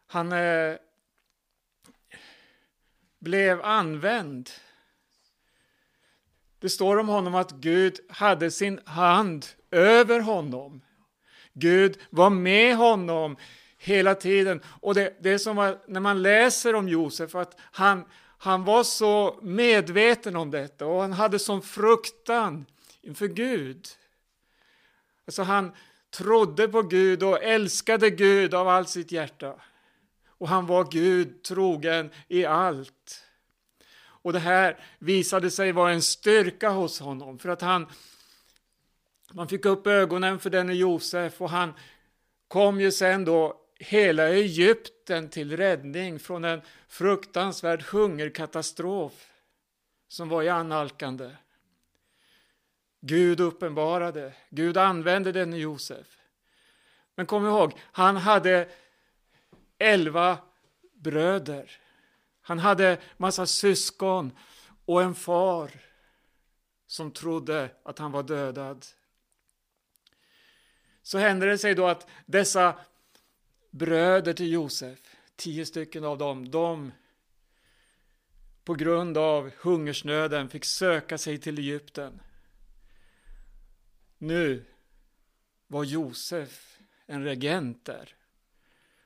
Han 0.08 0.32
eh, 0.32 0.76
blev 3.20 3.62
använd. 3.62 4.49
Det 6.62 6.70
står 6.70 6.97
om 6.97 7.07
honom 7.07 7.36
att 7.36 7.51
Gud 7.51 7.99
hade 8.09 8.51
sin 8.51 8.80
hand 8.86 9.45
över 9.72 10.20
honom. 10.20 10.82
Gud 11.53 11.97
var 12.09 12.30
med 12.30 12.76
honom 12.76 13.38
hela 13.78 14.16
tiden. 14.16 14.62
Och 14.66 14.93
det, 14.93 15.18
det 15.20 15.30
är 15.30 15.38
som 15.38 15.76
när 15.88 15.99
man 15.99 16.22
läser 16.22 16.76
om 16.76 16.89
Josef, 16.89 17.36
att 17.36 17.59
han, 17.59 18.05
han 18.38 18.64
var 18.64 18.84
så 18.84 19.39
medveten 19.41 20.36
om 20.36 20.51
detta 20.51 20.86
och 20.86 21.01
han 21.01 21.14
hade 21.14 21.39
sån 21.39 21.62
fruktan 21.62 22.66
inför 23.01 23.28
Gud. 23.28 23.88
Alltså 25.26 25.43
han 25.43 25.72
trodde 26.12 26.68
på 26.68 26.82
Gud 26.82 27.24
och 27.24 27.43
älskade 27.43 28.09
Gud 28.09 28.53
av 28.53 28.68
allt 28.68 28.89
sitt 28.89 29.12
hjärta. 29.12 29.55
Och 30.28 30.49
han 30.49 30.66
var 30.66 30.91
Gud 30.91 31.43
trogen 31.43 32.09
i 32.28 32.45
allt. 32.45 33.24
Och 34.22 34.34
det 34.34 34.39
här 34.39 34.80
visade 34.99 35.51
sig 35.51 35.72
vara 35.72 35.91
en 35.91 36.01
styrka 36.01 36.69
hos 36.69 36.99
honom 36.99 37.39
för 37.39 37.49
att 37.49 37.61
han 37.61 37.88
man 39.34 39.47
fick 39.47 39.65
upp 39.65 39.88
ögonen 39.88 40.39
för 40.39 40.49
denne 40.49 40.74
Josef 40.74 41.41
och 41.41 41.49
han 41.49 41.74
kom 42.47 42.82
ju 42.82 42.91
sen 42.91 43.26
då 43.26 43.61
hela 43.80 44.30
Egypten 44.30 45.30
till 45.30 45.57
räddning 45.57 46.19
från 46.19 46.45
en 46.45 46.61
fruktansvärd 46.88 47.84
hungerkatastrof 47.84 49.28
som 50.07 50.30
var 50.30 50.43
i 50.43 50.49
annalkande. 50.49 51.30
Gud 53.01 53.39
uppenbarade, 53.39 54.34
Gud 54.49 54.78
använde 54.78 55.32
denne 55.32 55.57
Josef. 55.57 56.17
Men 57.15 57.26
kom 57.26 57.45
ihåg, 57.45 57.74
han 57.80 58.17
hade 58.17 58.67
elva 59.78 60.38
bröder. 60.93 61.80
Han 62.41 62.59
hade 62.59 63.01
massa 63.17 63.45
syskon 63.45 64.37
och 64.85 65.01
en 65.01 65.15
far 65.15 65.71
som 66.87 67.11
trodde 67.11 67.75
att 67.83 67.99
han 67.99 68.11
var 68.11 68.23
dödad. 68.23 68.85
Så 71.01 71.17
hände 71.17 71.45
det 71.45 71.57
sig 71.57 71.75
då 71.75 71.87
att 71.87 72.07
dessa 72.25 72.79
bröder 73.71 74.33
till 74.33 74.51
Josef, 74.51 74.99
tio 75.35 75.65
stycken 75.65 76.03
av 76.03 76.17
dem, 76.17 76.51
de 76.51 76.91
på 78.63 78.73
grund 78.73 79.17
av 79.17 79.51
hungersnöden 79.57 80.49
fick 80.49 80.65
söka 80.65 81.17
sig 81.17 81.37
till 81.37 81.59
Egypten. 81.59 82.21
Nu 84.17 84.65
var 85.67 85.83
Josef 85.83 86.79
en 87.05 87.23
regent 87.23 87.85
där. 87.85 88.15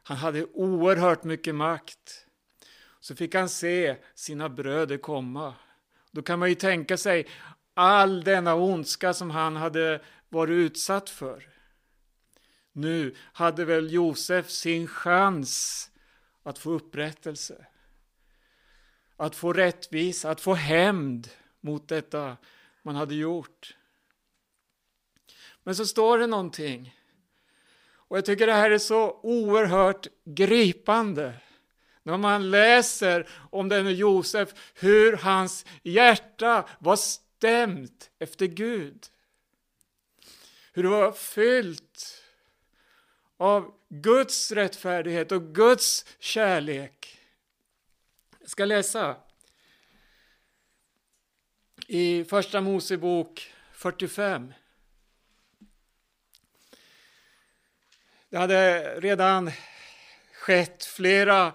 Han 0.04 0.18
hade 0.18 0.46
oerhört 0.46 1.24
mycket 1.24 1.56
makt. 1.56 2.25
Så 3.06 3.16
fick 3.16 3.36
han 3.36 3.50
se 3.50 3.98
sina 4.16 4.50
bröder 4.50 4.98
komma. 4.98 5.54
Då 6.12 6.22
kan 6.22 6.40
man 6.40 6.50
ju 6.50 6.56
tänka 6.56 6.98
sig 6.98 7.28
all 7.74 8.24
denna 8.24 8.56
ondska 8.56 9.14
som 9.14 9.32
han 9.32 9.56
hade 9.56 10.02
varit 10.30 10.52
utsatt 10.52 11.10
för. 11.10 11.50
Nu 12.72 13.16
hade 13.20 13.66
väl 13.66 13.94
Josef 13.94 14.50
sin 14.50 14.88
chans 14.88 15.90
att 16.44 16.58
få 16.58 16.72
upprättelse. 16.72 17.66
Att 19.16 19.36
få 19.36 19.54
rättvisa, 19.54 20.32
att 20.32 20.42
få 20.42 20.54
hämnd 20.54 21.30
mot 21.62 21.88
detta 21.88 22.38
man 22.82 22.96
hade 22.96 23.16
gjort. 23.16 23.76
Men 25.64 25.76
så 25.76 25.86
står 25.86 26.18
det 26.18 26.28
någonting. 26.28 26.96
Och 27.94 28.18
jag 28.18 28.26
tycker 28.26 28.48
det 28.48 28.54
här 28.54 28.72
är 28.72 28.78
så 28.78 29.20
oerhört 29.24 30.08
gripande. 30.24 31.34
När 32.06 32.18
man 32.18 32.52
läser 32.52 33.30
om 33.52 33.70
denne 33.70 33.92
Josef, 33.92 34.54
hur 34.74 35.18
hans 35.18 35.66
hjärta 35.84 36.70
var 36.80 36.96
stämt 36.96 38.12
efter 38.20 38.46
Gud. 38.46 39.06
Hur 40.74 40.84
det 40.84 40.90
var 40.90 41.12
fyllt 41.12 42.24
av 43.38 43.74
Guds 43.90 44.52
rättfärdighet 44.52 45.32
och 45.32 45.56
Guds 45.56 46.06
kärlek. 46.20 47.20
Jag 48.40 48.50
ska 48.50 48.66
läsa 48.66 49.16
i 51.88 52.24
Första 52.24 52.62
Mosebok 52.62 53.54
45. 53.74 54.54
Det 58.30 58.38
hade 58.38 58.82
redan 59.00 59.52
skett 60.34 60.86
flera 60.86 61.54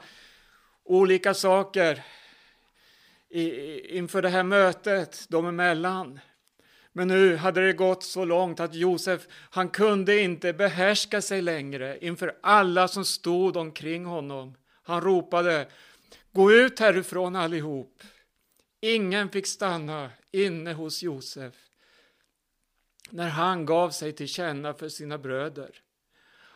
olika 0.90 1.34
saker 1.34 2.02
inför 3.88 4.22
det 4.22 4.28
här 4.28 4.42
mötet 4.42 5.28
dem 5.28 5.46
emellan. 5.46 6.20
Men 6.92 7.08
nu 7.08 7.36
hade 7.36 7.66
det 7.66 7.72
gått 7.72 8.02
så 8.02 8.24
långt 8.24 8.60
att 8.60 8.74
Josef, 8.74 9.26
han 9.30 9.68
kunde 9.68 10.20
inte 10.20 10.52
behärska 10.52 11.22
sig 11.22 11.42
längre 11.42 11.98
inför 12.00 12.38
alla 12.42 12.88
som 12.88 13.04
stod 13.04 13.56
omkring 13.56 14.04
honom. 14.04 14.56
Han 14.82 15.00
ropade, 15.00 15.68
gå 16.32 16.52
ut 16.52 16.78
härifrån 16.78 17.36
allihop. 17.36 18.02
Ingen 18.80 19.28
fick 19.28 19.46
stanna 19.46 20.10
inne 20.32 20.72
hos 20.72 21.02
Josef 21.02 21.54
när 23.10 23.28
han 23.28 23.66
gav 23.66 23.90
sig 23.90 24.12
till 24.12 24.28
känna 24.28 24.74
för 24.74 24.88
sina 24.88 25.18
bröder. 25.18 25.70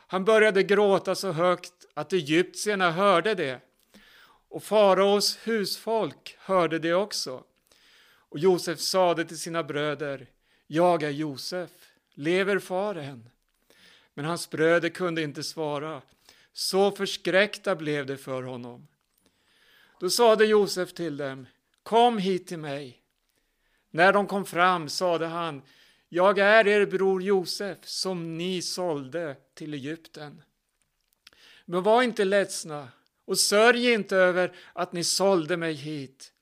Han 0.06 0.24
började 0.24 0.62
gråta 0.62 1.14
så 1.14 1.32
högt 1.32 1.72
att 1.94 2.12
egyptierna 2.12 2.90
hörde 2.90 3.34
det 3.34 3.60
och 4.54 4.62
faraos 4.62 5.38
husfolk 5.44 6.36
hörde 6.38 6.78
det 6.78 6.94
också. 6.94 7.44
Och 8.28 8.38
Josef 8.38 8.80
sade 8.80 9.24
till 9.24 9.38
sina 9.38 9.62
bröder, 9.62 10.26
jag 10.66 11.02
är 11.02 11.10
Josef, 11.10 11.70
lever 12.12 12.58
far 12.58 12.94
än? 12.94 13.30
Men 14.14 14.24
hans 14.24 14.50
bröder 14.50 14.88
kunde 14.88 15.22
inte 15.22 15.42
svara, 15.42 16.02
så 16.52 16.90
förskräckta 16.90 17.76
blev 17.76 18.06
det 18.06 18.16
för 18.16 18.42
honom. 18.42 18.88
Då 20.00 20.10
sade 20.10 20.46
Josef 20.46 20.92
till 20.92 21.16
dem, 21.16 21.46
kom 21.82 22.18
hit 22.18 22.46
till 22.46 22.58
mig. 22.58 23.02
När 23.90 24.12
de 24.12 24.26
kom 24.26 24.46
fram 24.46 24.88
sade 24.88 25.26
han, 25.26 25.62
jag 26.08 26.38
är 26.38 26.66
er 26.66 26.86
bror 26.86 27.22
Josef 27.22 27.78
som 27.84 28.38
ni 28.38 28.62
sålde 28.62 29.36
till 29.54 29.74
Egypten. 29.74 30.42
Men 31.64 31.82
var 31.82 32.02
inte 32.02 32.24
ledsna 32.24 32.88
och 33.24 33.38
sörj 33.38 33.92
inte 33.92 34.16
över 34.16 34.52
att 34.72 34.92
ni 34.92 35.04
sålde 35.04 35.56
mig 35.56 35.72
hit. 35.72 36.32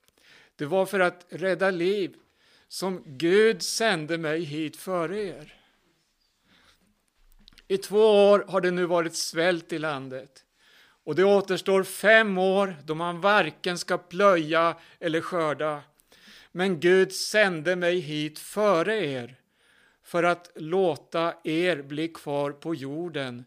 Det 0.57 0.67
var 0.67 0.87
för 0.87 1.01
att 1.01 1.27
rädda 1.29 1.71
liv 1.71 2.15
som 2.69 3.03
Gud 3.07 3.63
sände 3.63 4.19
mig 4.19 4.41
hit 4.41 4.77
före 4.77 5.23
er. 5.23 5.55
I 7.69 7.79
två 7.79 8.31
år 8.31 8.45
har 8.49 8.61
det 8.61 8.71
nu 8.71 8.87
varit 8.87 9.15
svält 9.15 9.73
i 9.73 9.79
landet 9.79 10.45
och 11.05 11.15
det 11.15 11.25
återstår 11.25 11.83
fem 11.83 12.39
år 12.39 12.77
då 12.85 12.95
man 12.95 13.21
varken 13.21 13.79
ska 13.79 13.99
plöja 13.99 14.77
eller 15.01 15.21
skörda. 15.21 15.83
Men 16.53 16.81
Gud 16.81 17.13
sände 17.13 17.77
mig 17.77 17.99
hit 17.99 18.39
före 18.39 19.07
er 19.07 19.39
för 20.03 20.23
att 20.23 20.51
låta 20.55 21.35
er 21.45 21.83
bli 21.83 22.09
kvar 22.09 22.53
på 22.53 22.75
jorden 22.75 23.45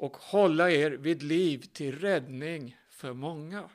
och 0.00 0.16
hålla 0.16 0.70
er 0.70 0.90
vid 0.90 1.22
liv 1.22 1.66
till 1.72 1.98
räddning 1.98 2.76
för 2.90 3.12
många. 3.12 3.70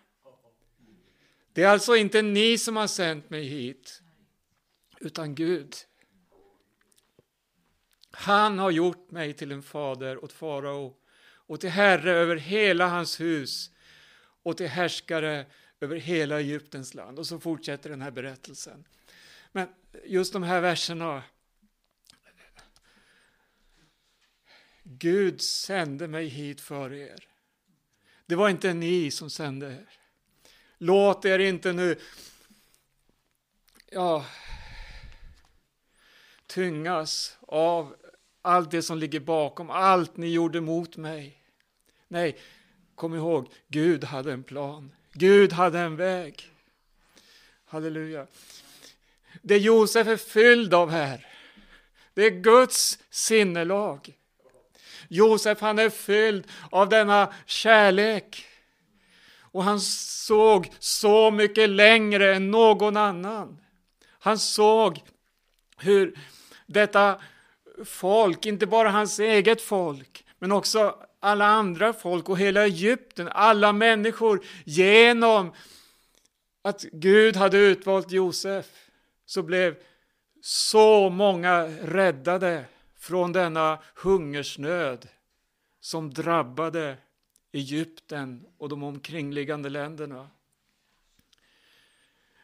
Det 1.54 1.64
är 1.64 1.68
alltså 1.68 1.96
inte 1.96 2.22
ni 2.22 2.58
som 2.58 2.76
har 2.76 2.88
sänt 2.88 3.30
mig 3.30 3.44
hit, 3.44 4.02
utan 5.00 5.36
Gud. 5.36 5.76
Han 8.12 8.60
har 8.60 8.72
gjort 8.72 9.12
mig 9.12 9.34
till 9.34 9.52
en 9.52 9.64
fader 9.64 10.24
åt 10.24 10.32
farao 10.32 10.96
och 11.26 11.60
till 11.60 11.70
herre 11.70 12.12
över 12.12 12.36
hela 12.36 12.88
hans 12.88 13.20
hus 13.20 13.72
och 14.44 14.58
till 14.58 14.68
härskare 14.68 15.46
över 15.80 15.96
hela 15.96 16.40
Egyptens 16.40 16.94
land. 16.94 17.20
Och 17.20 17.28
så 17.28 17.40
fortsätter 17.40 17.90
den 17.90 18.02
här 18.02 18.12
berättelsen. 18.12 18.88
Men 19.52 19.68
just 20.06 20.34
de 20.34 20.44
här 20.44 20.62
verserna. 20.62 21.24
Gud 24.88 25.42
sände 25.42 26.08
mig 26.08 26.28
hit 26.28 26.62
för 26.62 26.94
er. 26.94 27.28
Det 28.26 28.36
var 28.36 28.50
inte 28.50 28.74
ni 28.74 29.12
som 29.12 29.30
sände 29.30 29.68
er. 29.68 29.90
Låt 30.78 31.26
er 31.26 31.40
inte 31.40 31.74
nu 31.74 32.00
ja, 33.92 34.26
tyngas 36.48 37.38
av 37.42 37.96
allt 38.42 38.72
det 38.72 38.82
som 38.82 38.98
ligger 38.98 39.20
bakom, 39.20 39.70
allt 39.70 40.18
ni 40.18 40.34
gjorde 40.34 40.62
mot 40.62 40.98
mig. 40.98 41.42
Nej, 42.08 42.38
kom 42.96 43.16
ihåg, 43.16 43.54
Gud 43.68 44.04
hade 44.04 44.34
en 44.34 44.44
plan. 44.44 44.92
Gud 45.14 45.54
hade 45.54 45.80
en 45.80 45.96
väg. 45.96 46.52
Halleluja. 47.66 48.28
Det 49.42 49.58
Josef 49.58 50.08
är 50.08 50.18
fylld 50.18 50.74
av 50.74 50.90
här, 50.90 51.28
det 52.14 52.26
är 52.26 52.30
Guds 52.30 53.00
sinnelag. 53.10 54.16
Josef 55.16 55.62
han 55.62 55.80
är 55.80 55.90
fylld 55.90 56.48
av 56.72 56.90
denna 56.90 57.34
kärlek. 57.46 58.46
Och 59.40 59.64
han 59.64 59.80
såg 59.82 60.72
så 60.80 61.32
mycket 61.32 61.70
längre 61.70 62.36
än 62.36 62.52
någon 62.52 62.98
annan. 62.98 63.58
Han 64.20 64.40
såg 64.40 65.02
hur 65.78 66.20
detta 66.66 67.22
folk, 67.86 68.46
inte 68.46 68.66
bara 68.66 68.90
hans 68.90 69.20
eget 69.20 69.62
folk, 69.62 70.26
men 70.40 70.52
också 70.52 70.96
alla 71.20 71.46
andra 71.46 71.94
folk 71.94 72.30
och 72.30 72.38
hela 72.38 72.66
Egypten, 72.66 73.30
alla 73.32 73.74
människor, 73.74 74.46
genom 74.64 75.54
att 76.62 76.82
Gud 76.82 77.36
hade 77.36 77.58
utvalt 77.58 78.12
Josef, 78.12 78.66
så 79.26 79.44
blev 79.44 79.76
så 80.42 81.10
många 81.10 81.64
räddade 81.82 82.66
från 83.06 83.32
denna 83.32 83.80
hungersnöd 83.96 85.08
som 85.80 86.14
drabbade 86.14 86.98
Egypten 87.52 88.46
och 88.58 88.70
de 88.70 88.84
omkringliggande 88.84 89.70
länderna. 89.70 90.30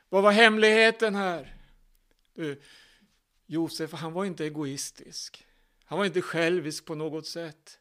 Vad 0.09 0.23
var 0.23 0.31
hemligheten 0.31 1.15
här? 1.15 1.55
Du, 2.33 2.61
Josef, 3.45 3.93
han 3.93 4.13
var 4.13 4.25
inte 4.25 4.45
egoistisk. 4.45 5.45
Han 5.85 5.97
var 5.97 6.05
inte 6.05 6.21
självisk 6.21 6.85
på 6.85 6.95
något 6.95 7.27
sätt. 7.27 7.79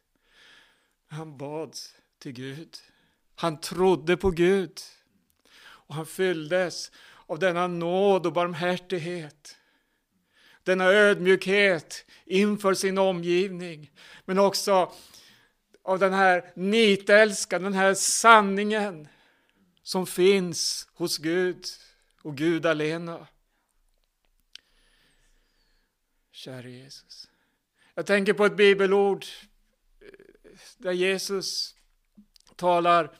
Han 1.07 1.37
bad 1.37 1.75
till 2.19 2.31
Gud. 2.33 2.77
Han 3.35 3.59
trodde 3.59 4.17
på 4.17 4.31
Gud. 4.31 4.79
Och 5.59 5.95
han 5.95 6.05
fylldes 6.05 6.91
av 7.25 7.39
denna 7.39 7.67
nåd 7.67 8.25
och 8.25 8.33
barmhärtighet. 8.33 9.57
Denna 10.63 10.85
ödmjukhet 10.85 12.05
inför 12.25 12.73
sin 12.73 12.97
omgivning. 12.97 13.91
Men 14.25 14.39
också 14.39 14.93
av 15.83 15.99
den 15.99 16.13
här 16.13 16.51
nitälskan, 16.55 17.63
den 17.63 17.73
här 17.73 17.93
sanningen 17.93 19.07
som 19.83 20.07
finns 20.07 20.87
hos 20.93 21.17
Gud 21.17 21.65
och 22.21 22.37
Gud 22.37 22.65
alena. 22.65 23.27
Käre 26.31 26.71
Jesus. 26.71 27.27
Jag 27.93 28.05
tänker 28.05 28.33
på 28.33 28.45
ett 28.45 28.55
bibelord 28.55 29.25
eh, 29.99 30.07
där 30.77 30.91
Jesus 30.91 31.75
talar 32.55 33.11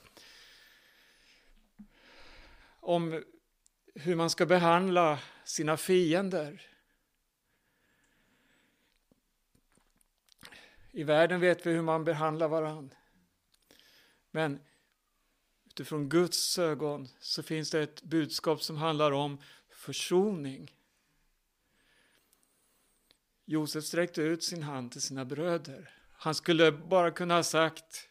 om 2.80 3.24
hur 3.94 4.16
man 4.16 4.30
ska 4.30 4.46
behandla 4.46 5.18
sina 5.44 5.76
fiender. 5.76 6.71
I 10.92 11.02
världen 11.02 11.40
vet 11.40 11.66
vi 11.66 11.70
hur 11.70 11.82
man 11.82 12.04
behandlar 12.04 12.48
varandra. 12.48 12.96
Men 14.30 14.60
utifrån 15.66 16.08
Guds 16.08 16.58
ögon 16.58 17.08
så 17.20 17.42
finns 17.42 17.70
det 17.70 17.82
ett 17.82 18.02
budskap 18.02 18.62
som 18.62 18.76
handlar 18.76 19.12
om 19.12 19.38
försoning. 19.68 20.76
Josef 23.44 23.84
sträckte 23.84 24.22
ut 24.22 24.44
sin 24.44 24.62
hand 24.62 24.92
till 24.92 25.02
sina 25.02 25.24
bröder. 25.24 25.90
Han 26.12 26.34
skulle 26.34 26.72
bara 26.72 27.10
kunna 27.10 27.34
ha 27.34 27.42
sagt 27.42 28.08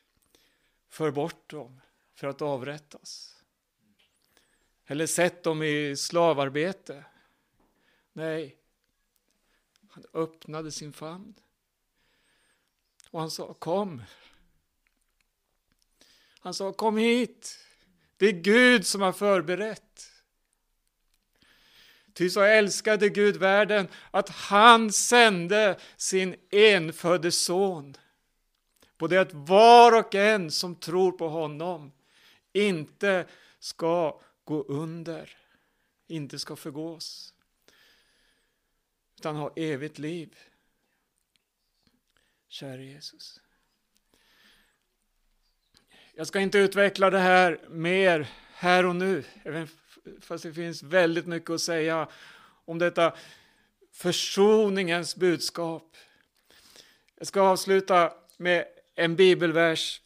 för 0.90 1.12
bort 1.12 1.50
dem 1.50 1.82
för 2.16 2.28
att 2.28 2.42
avrättas. 2.42 3.36
Eller 4.86 5.08
sätt 5.08 5.44
dem 5.44 5.64
i 5.64 5.96
slavarbete. 5.98 7.06
Nej, 8.14 8.58
Han 9.90 10.04
öppnade 10.14 10.72
sin 10.72 10.94
famn. 10.94 11.34
Och 13.12 13.20
han 13.20 13.32
sa 13.32 13.54
kom. 13.54 14.02
Han 16.40 16.54
sa 16.54 16.74
kom 16.74 16.98
hit. 16.98 17.58
Det 18.18 18.26
är 18.26 18.32
Gud 18.32 18.88
som 18.88 19.02
har 19.02 19.12
förberett. 19.12 20.12
Ty 22.14 22.30
så 22.30 22.42
älskade 22.42 23.10
Gud 23.10 23.38
världen 23.38 23.88
att 24.12 24.30
han 24.30 24.92
sände 24.92 25.80
sin 25.98 26.36
enfödde 26.52 27.32
son 27.32 27.98
på 28.98 29.08
det 29.08 29.18
att 29.18 29.34
var 29.34 30.00
och 30.00 30.16
en 30.16 30.52
som 30.52 30.76
tror 30.76 31.12
på 31.12 31.30
honom 31.30 31.92
inte 32.54 33.28
ska 33.60 34.22
gå 34.44 34.64
under, 34.64 35.38
inte 36.08 36.40
ska 36.40 36.56
förgås, 36.56 37.34
utan 39.18 39.36
ha 39.36 39.52
evigt 39.56 40.00
liv. 40.00 40.38
Käre 42.52 42.86
Jesus. 42.86 43.42
Jag 46.14 46.28
ska 46.28 46.40
inte 46.40 46.58
utveckla 46.58 47.10
det 47.10 47.20
här 47.20 47.60
mer 47.70 48.30
här 48.54 48.86
och 48.86 48.96
nu, 48.96 49.24
även 49.44 49.68
fast 50.22 50.44
det 50.44 50.54
finns 50.54 50.84
väldigt 50.84 51.26
mycket 51.26 51.50
att 51.50 51.62
säga 51.62 52.08
om 52.66 52.80
detta 52.80 53.16
försoningens 53.92 55.16
budskap. 55.16 55.98
Jag 57.16 57.28
ska 57.28 57.42
avsluta 57.42 58.14
med 58.38 58.66
en 58.96 59.16
bibelvers. 59.16 60.02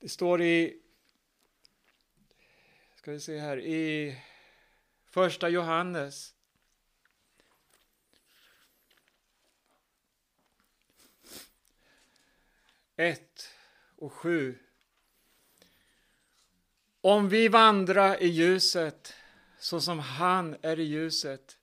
Det 0.00 0.08
står 0.08 0.42
i, 0.42 0.80
ska 2.96 3.12
vi 3.12 3.20
se 3.20 3.38
här, 3.38 3.60
i 3.60 4.16
första 5.04 5.48
Johannes. 5.48 6.35
1. 12.98 13.20
och 13.96 14.12
7. 14.12 14.58
Om 17.00 17.28
vi 17.28 17.48
vandrar 17.48 18.22
i 18.22 18.26
ljuset 18.26 19.14
så 19.58 19.80
som 19.80 19.98
han 19.98 20.56
är 20.62 20.80
i 20.80 20.82
ljuset 20.82 21.56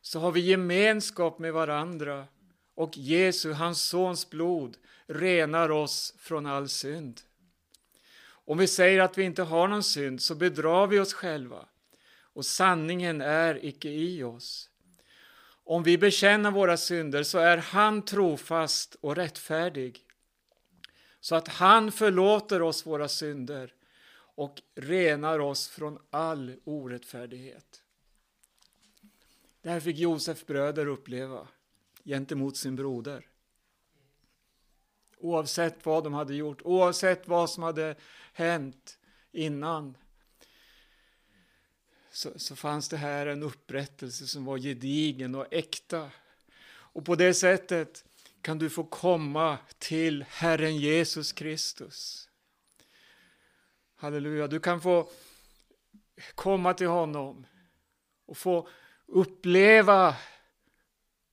så 0.00 0.20
har 0.20 0.32
vi 0.32 0.40
gemenskap 0.40 1.38
med 1.38 1.52
varandra 1.52 2.26
och 2.74 2.96
Jesu, 2.96 3.52
hans 3.52 3.82
sons 3.82 4.30
blod, 4.30 4.76
renar 5.06 5.70
oss 5.70 6.14
från 6.18 6.46
all 6.46 6.68
synd. 6.68 7.20
Om 8.28 8.58
vi 8.58 8.66
säger 8.66 9.00
att 9.00 9.18
vi 9.18 9.22
inte 9.22 9.42
har 9.42 9.68
någon 9.68 9.82
synd 9.82 10.22
så 10.22 10.34
bedrar 10.34 10.86
vi 10.86 10.98
oss 10.98 11.14
själva 11.14 11.68
och 12.20 12.46
sanningen 12.46 13.20
är 13.20 13.64
icke 13.64 13.88
i 13.88 14.22
oss. 14.22 14.70
Om 15.64 15.82
vi 15.82 15.98
bekänner 15.98 16.50
våra 16.50 16.76
synder 16.76 17.22
så 17.22 17.38
är 17.38 17.56
han 17.56 18.02
trofast 18.02 18.96
och 19.00 19.16
rättfärdig 19.16 20.05
så 21.26 21.34
att 21.34 21.48
han 21.48 21.92
förlåter 21.92 22.62
oss 22.62 22.86
våra 22.86 23.08
synder 23.08 23.74
och 24.16 24.62
renar 24.74 25.38
oss 25.38 25.68
från 25.68 25.98
all 26.10 26.56
orättfärdighet. 26.64 27.82
Det 29.62 29.70
här 29.70 29.80
fick 29.80 29.98
Josef 29.98 30.46
bröder 30.46 30.86
uppleva 30.86 31.48
gentemot 32.04 32.56
sin 32.56 32.76
broder. 32.76 33.28
Oavsett 35.18 35.86
vad 35.86 36.04
de 36.04 36.14
hade 36.14 36.34
gjort, 36.34 36.62
oavsett 36.62 37.28
vad 37.28 37.50
som 37.50 37.62
hade 37.62 37.96
hänt 38.32 38.98
innan 39.32 39.96
så, 42.10 42.38
så 42.38 42.56
fanns 42.56 42.88
det 42.88 42.96
här 42.96 43.26
en 43.26 43.42
upprättelse 43.42 44.26
som 44.26 44.44
var 44.44 44.58
gedigen 44.58 45.34
och 45.34 45.46
äkta. 45.50 46.10
Och 46.68 47.04
på 47.04 47.14
det 47.14 47.34
sättet 47.34 48.05
kan 48.46 48.58
du 48.58 48.70
få 48.70 48.84
komma 48.84 49.58
till 49.78 50.24
Herren 50.28 50.76
Jesus 50.76 51.32
Kristus. 51.32 52.28
Halleluja, 53.96 54.46
du 54.46 54.60
kan 54.60 54.80
få 54.80 55.10
komma 56.34 56.74
till 56.74 56.86
honom 56.86 57.46
och 58.26 58.36
få 58.36 58.68
uppleva 59.06 60.16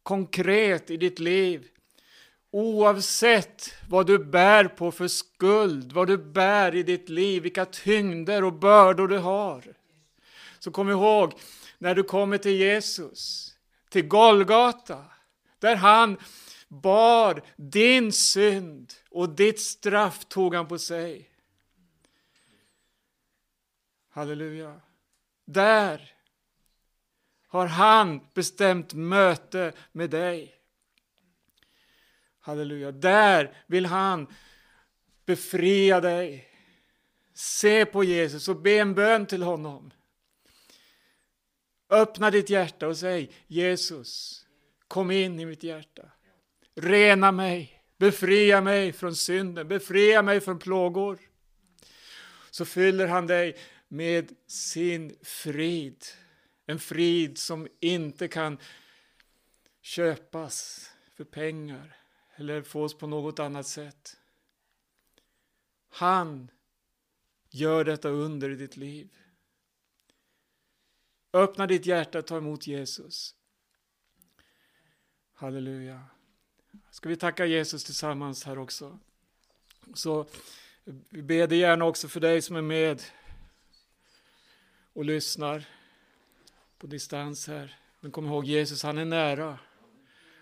konkret 0.03 0.91
i 0.91 0.97
ditt 0.97 1.19
liv 1.19 1.67
Oavsett 2.51 3.73
vad 3.89 4.07
du 4.07 4.19
bär 4.19 4.65
på 4.65 4.91
för 4.91 5.07
skuld, 5.07 5.91
vad 5.91 6.07
du 6.07 6.17
bär 6.17 6.75
i 6.75 6.83
ditt 6.83 7.09
liv, 7.09 7.43
vilka 7.43 7.65
tyngder 7.65 8.43
och 8.43 8.53
bördor 8.53 9.07
du 9.07 9.17
har. 9.17 9.63
Så 10.59 10.71
kom 10.71 10.89
ihåg, 10.89 11.33
när 11.77 11.95
du 11.95 12.03
kommer 12.03 12.37
till 12.37 12.55
Jesus, 12.55 13.53
till 13.89 14.07
Golgata, 14.07 15.05
där 15.59 15.75
han 15.75 16.17
bar 16.81 17.41
din 17.55 18.13
synd 18.13 18.93
och 19.09 19.29
ditt 19.29 19.59
straff 19.59 20.25
tog 20.25 20.55
han 20.55 20.67
på 20.67 20.77
sig. 20.79 21.29
Halleluja. 24.09 24.81
Där 25.45 26.13
har 27.47 27.67
han 27.67 28.27
bestämt 28.33 28.93
möte 28.93 29.73
med 29.91 30.09
dig. 30.09 30.55
Halleluja. 32.39 32.91
Där 32.91 33.57
vill 33.67 33.85
han 33.85 34.27
befria 35.25 36.01
dig. 36.01 36.49
Se 37.33 37.85
på 37.85 38.03
Jesus 38.03 38.47
och 38.47 38.61
be 38.61 38.71
en 38.71 38.93
bön 38.93 39.25
till 39.25 39.43
honom. 39.43 39.91
Öppna 41.89 42.31
ditt 42.31 42.49
hjärta 42.49 42.87
och 42.87 42.97
säg 42.97 43.31
Jesus, 43.47 44.45
kom 44.87 45.11
in 45.11 45.39
i 45.39 45.45
mitt 45.45 45.63
hjärta. 45.63 46.11
Rena 46.75 47.31
mig, 47.31 47.83
befria 47.97 48.61
mig 48.61 48.93
från 48.93 49.15
synden, 49.15 49.67
befria 49.67 50.21
mig 50.21 50.41
från 50.41 50.59
plågor. 50.59 51.19
Så 52.51 52.65
fyller 52.65 53.07
han 53.07 53.27
dig 53.27 53.57
med 53.87 54.35
sin 54.47 55.17
frid. 55.21 56.05
En 56.65 56.79
frid 56.79 57.37
som 57.37 57.67
inte 57.79 58.27
kan 58.27 58.57
köpas 59.81 60.89
för 61.15 61.23
pengar 61.23 61.95
eller 62.35 62.61
fås 62.61 62.97
på 62.97 63.07
något 63.07 63.39
annat 63.39 63.67
sätt. 63.67 64.17
Han 65.89 66.51
gör 67.49 67.85
detta 67.85 68.09
under 68.09 68.49
i 68.49 68.55
ditt 68.55 68.77
liv. 68.77 69.17
Öppna 71.33 71.67
ditt 71.67 71.85
hjärta 71.85 72.19
och 72.19 72.27
ta 72.27 72.37
emot 72.37 72.67
Jesus. 72.67 73.35
Halleluja. 75.33 76.12
Ska 76.91 77.09
vi 77.09 77.15
tacka 77.15 77.45
Jesus 77.45 77.83
tillsammans 77.83 78.43
här 78.43 78.59
också? 78.59 78.99
Så 79.93 80.25
vi 81.09 81.21
ber 81.21 81.53
gärna 81.53 81.85
också 81.85 82.07
för 82.07 82.19
dig 82.19 82.41
som 82.41 82.55
är 82.55 82.61
med 82.61 83.01
och 84.93 85.05
lyssnar 85.05 85.65
på 86.77 86.87
distans 86.87 87.47
här. 87.47 87.77
Men 87.99 88.11
kom 88.11 88.25
ihåg 88.25 88.45
Jesus, 88.45 88.83
han 88.83 88.97
är 88.97 89.05
nära. 89.05 89.59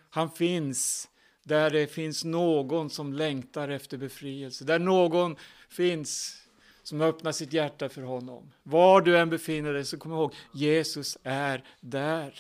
Han 0.10 0.32
finns 0.32 1.10
där 1.44 1.70
det 1.70 1.88
finns 1.88 2.24
någon 2.24 2.90
som 2.90 3.14
längtar 3.14 3.70
efter 3.70 3.98
befrielse. 3.98 4.66
Där 4.66 4.80
någon 4.80 5.36
finns 5.70 6.42
som 6.84 7.02
öppnar 7.02 7.32
sitt 7.32 7.54
hjärta 7.54 7.90
för 7.90 8.02
honom. 8.02 8.52
Var 8.64 9.02
du 9.02 9.18
än 9.18 9.30
befinner 9.30 9.74
dig 9.74 9.86
så 9.86 9.98
kom 9.98 10.12
ihåg, 10.12 10.36
Jesus 10.54 11.18
är 11.24 11.64
där. 11.80 12.40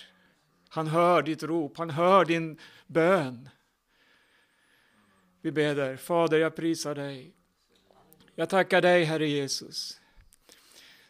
Han 0.69 0.87
hör 0.87 1.21
ditt 1.21 1.43
rop, 1.43 1.77
han 1.77 1.89
hör 1.89 2.25
din 2.25 2.59
bön. 2.87 3.49
Vi 5.41 5.51
ber 5.51 5.95
Fader 5.95 6.39
jag 6.39 6.55
prisar 6.55 6.95
dig. 6.95 7.33
Jag 8.35 8.49
tackar 8.49 8.81
dig 8.81 9.03
Herre 9.03 9.27
Jesus. 9.27 10.01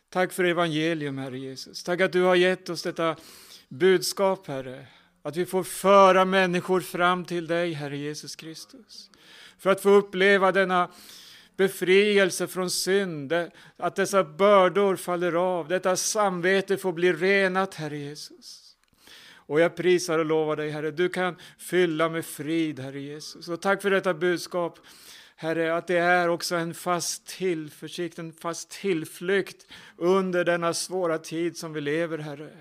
Tack 0.09 0.33
för 0.33 0.43
evangelium 0.43 1.17
Herre 1.17 1.39
Jesus. 1.39 1.83
Tack 1.83 2.01
att 2.01 2.11
du 2.11 2.21
har 2.21 2.35
gett 2.35 2.69
oss 2.69 2.81
detta 2.81 3.15
budskap 3.69 4.47
Herre. 4.47 4.87
Att 5.21 5.35
vi 5.35 5.45
får 5.45 5.63
föra 5.63 6.25
människor 6.25 6.81
fram 6.81 7.25
till 7.25 7.47
dig 7.47 7.73
Herre 7.73 7.97
Jesus 7.97 8.35
Kristus. 8.35 9.09
För 9.57 9.69
att 9.69 9.81
få 9.81 9.89
uppleva 9.89 10.51
denna 10.51 10.91
befrielse 11.57 12.47
från 12.47 12.69
synd, 12.69 13.33
att 13.77 13.95
dessa 13.95 14.23
bördor 14.23 14.95
faller 14.95 15.33
av, 15.33 15.67
detta 15.67 15.95
samvete 15.95 16.77
får 16.77 16.93
bli 16.93 17.13
renat, 17.13 17.75
Herre 17.75 17.97
Jesus. 17.97 18.70
Och 19.51 19.59
jag 19.59 19.75
prisar 19.75 20.19
och 20.19 20.25
lovar 20.25 20.55
dig, 20.55 20.69
Herre, 20.69 20.91
du 20.91 21.09
kan 21.09 21.35
fylla 21.57 22.09
med 22.09 22.25
frid, 22.25 22.79
Herre 22.79 22.99
Jesus. 22.99 23.47
Och 23.47 23.61
tack 23.61 23.81
för 23.81 23.89
detta 23.89 24.13
budskap, 24.13 24.79
Herre, 25.35 25.75
att 25.75 25.87
det 25.87 25.97
är 25.97 26.27
också 26.27 26.55
en 26.55 26.73
fast 26.73 27.25
tillförsikt, 27.25 28.19
en 28.19 28.33
fast 28.33 28.69
tillflykt 28.69 29.67
under 29.97 30.45
denna 30.45 30.73
svåra 30.73 31.17
tid 31.17 31.57
som 31.57 31.73
vi 31.73 31.81
lever, 31.81 32.17
Herre. 32.17 32.51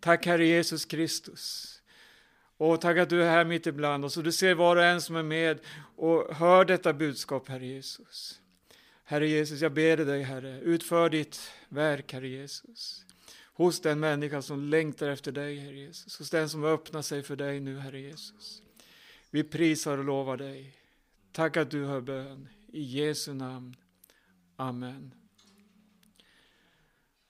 Tack, 0.00 0.26
Herre 0.26 0.46
Jesus 0.46 0.84
Kristus. 0.84 1.72
Och 2.56 2.80
tack 2.80 2.98
att 2.98 3.10
du 3.10 3.22
är 3.22 3.30
här 3.30 3.44
mitt 3.44 3.66
ibland 3.66 4.04
oss 4.04 4.16
och 4.16 4.24
du 4.24 4.32
ser 4.32 4.54
var 4.54 4.76
och 4.76 4.84
en 4.84 5.00
som 5.00 5.16
är 5.16 5.22
med 5.22 5.60
och 5.96 6.36
hör 6.36 6.64
detta 6.64 6.92
budskap, 6.92 7.48
Herre 7.48 7.66
Jesus. 7.66 8.40
Herre 9.04 9.28
Jesus, 9.28 9.60
jag 9.60 9.72
ber 9.72 9.96
dig, 9.96 10.22
Herre, 10.22 10.60
utför 10.60 11.10
ditt 11.10 11.50
verk, 11.68 12.12
Herre 12.12 12.28
Jesus 12.28 13.05
hos 13.56 13.80
den 13.80 14.00
människa 14.00 14.42
som 14.42 14.60
längtar 14.60 15.08
efter 15.08 15.32
dig, 15.32 15.58
Herre 15.58 15.76
Jesus. 15.76 16.18
Hos 16.18 16.30
den 16.30 16.48
som 16.48 16.64
öppnar 16.64 17.02
sig 17.02 17.22
för 17.22 17.36
dig 17.36 17.60
nu, 17.60 17.78
Herre 17.78 18.00
Jesus. 18.00 18.62
Vi 19.30 19.44
prisar 19.44 19.98
och 19.98 20.04
lovar 20.04 20.36
dig. 20.36 20.78
Tack 21.32 21.56
att 21.56 21.70
du 21.70 21.84
hör 21.84 22.00
bön. 22.00 22.48
I 22.68 22.82
Jesu 22.82 23.34
namn. 23.34 23.76
Amen. 24.56 25.14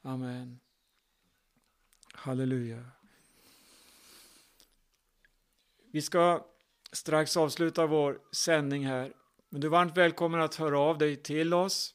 Amen. 0.03 0.61
Halleluja. 2.13 2.85
Vi 5.91 6.03
ska 6.03 6.47
strax 6.93 7.37
avsluta 7.37 7.87
vår 7.87 8.21
sändning 8.33 8.87
här. 8.87 9.13
Men 9.49 9.61
du 9.61 9.67
är 9.67 9.71
varmt 9.71 9.97
välkommen 9.97 10.41
att 10.41 10.55
höra 10.55 10.79
av 10.79 10.99
dig 10.99 11.17
till 11.17 11.55
oss. 11.55 11.95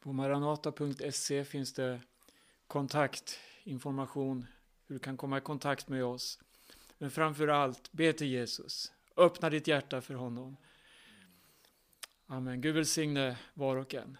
På 0.00 0.12
maranata.se 0.12 1.44
finns 1.44 1.72
det 1.72 2.00
kontaktinformation 2.74 4.46
hur 4.86 4.94
du 4.94 4.98
kan 4.98 5.16
komma 5.16 5.38
i 5.38 5.40
kontakt 5.40 5.88
med 5.88 6.04
oss. 6.04 6.38
Men 6.98 7.10
framför 7.10 7.48
allt, 7.48 7.92
be 7.92 8.12
till 8.12 8.26
Jesus. 8.26 8.92
Öppna 9.16 9.50
ditt 9.50 9.66
hjärta 9.66 10.00
för 10.00 10.14
honom. 10.14 10.56
Amen. 12.26 12.60
Gud 12.60 12.74
välsigne 12.74 13.36
var 13.54 13.76
och 13.76 13.94
en. 13.94 14.18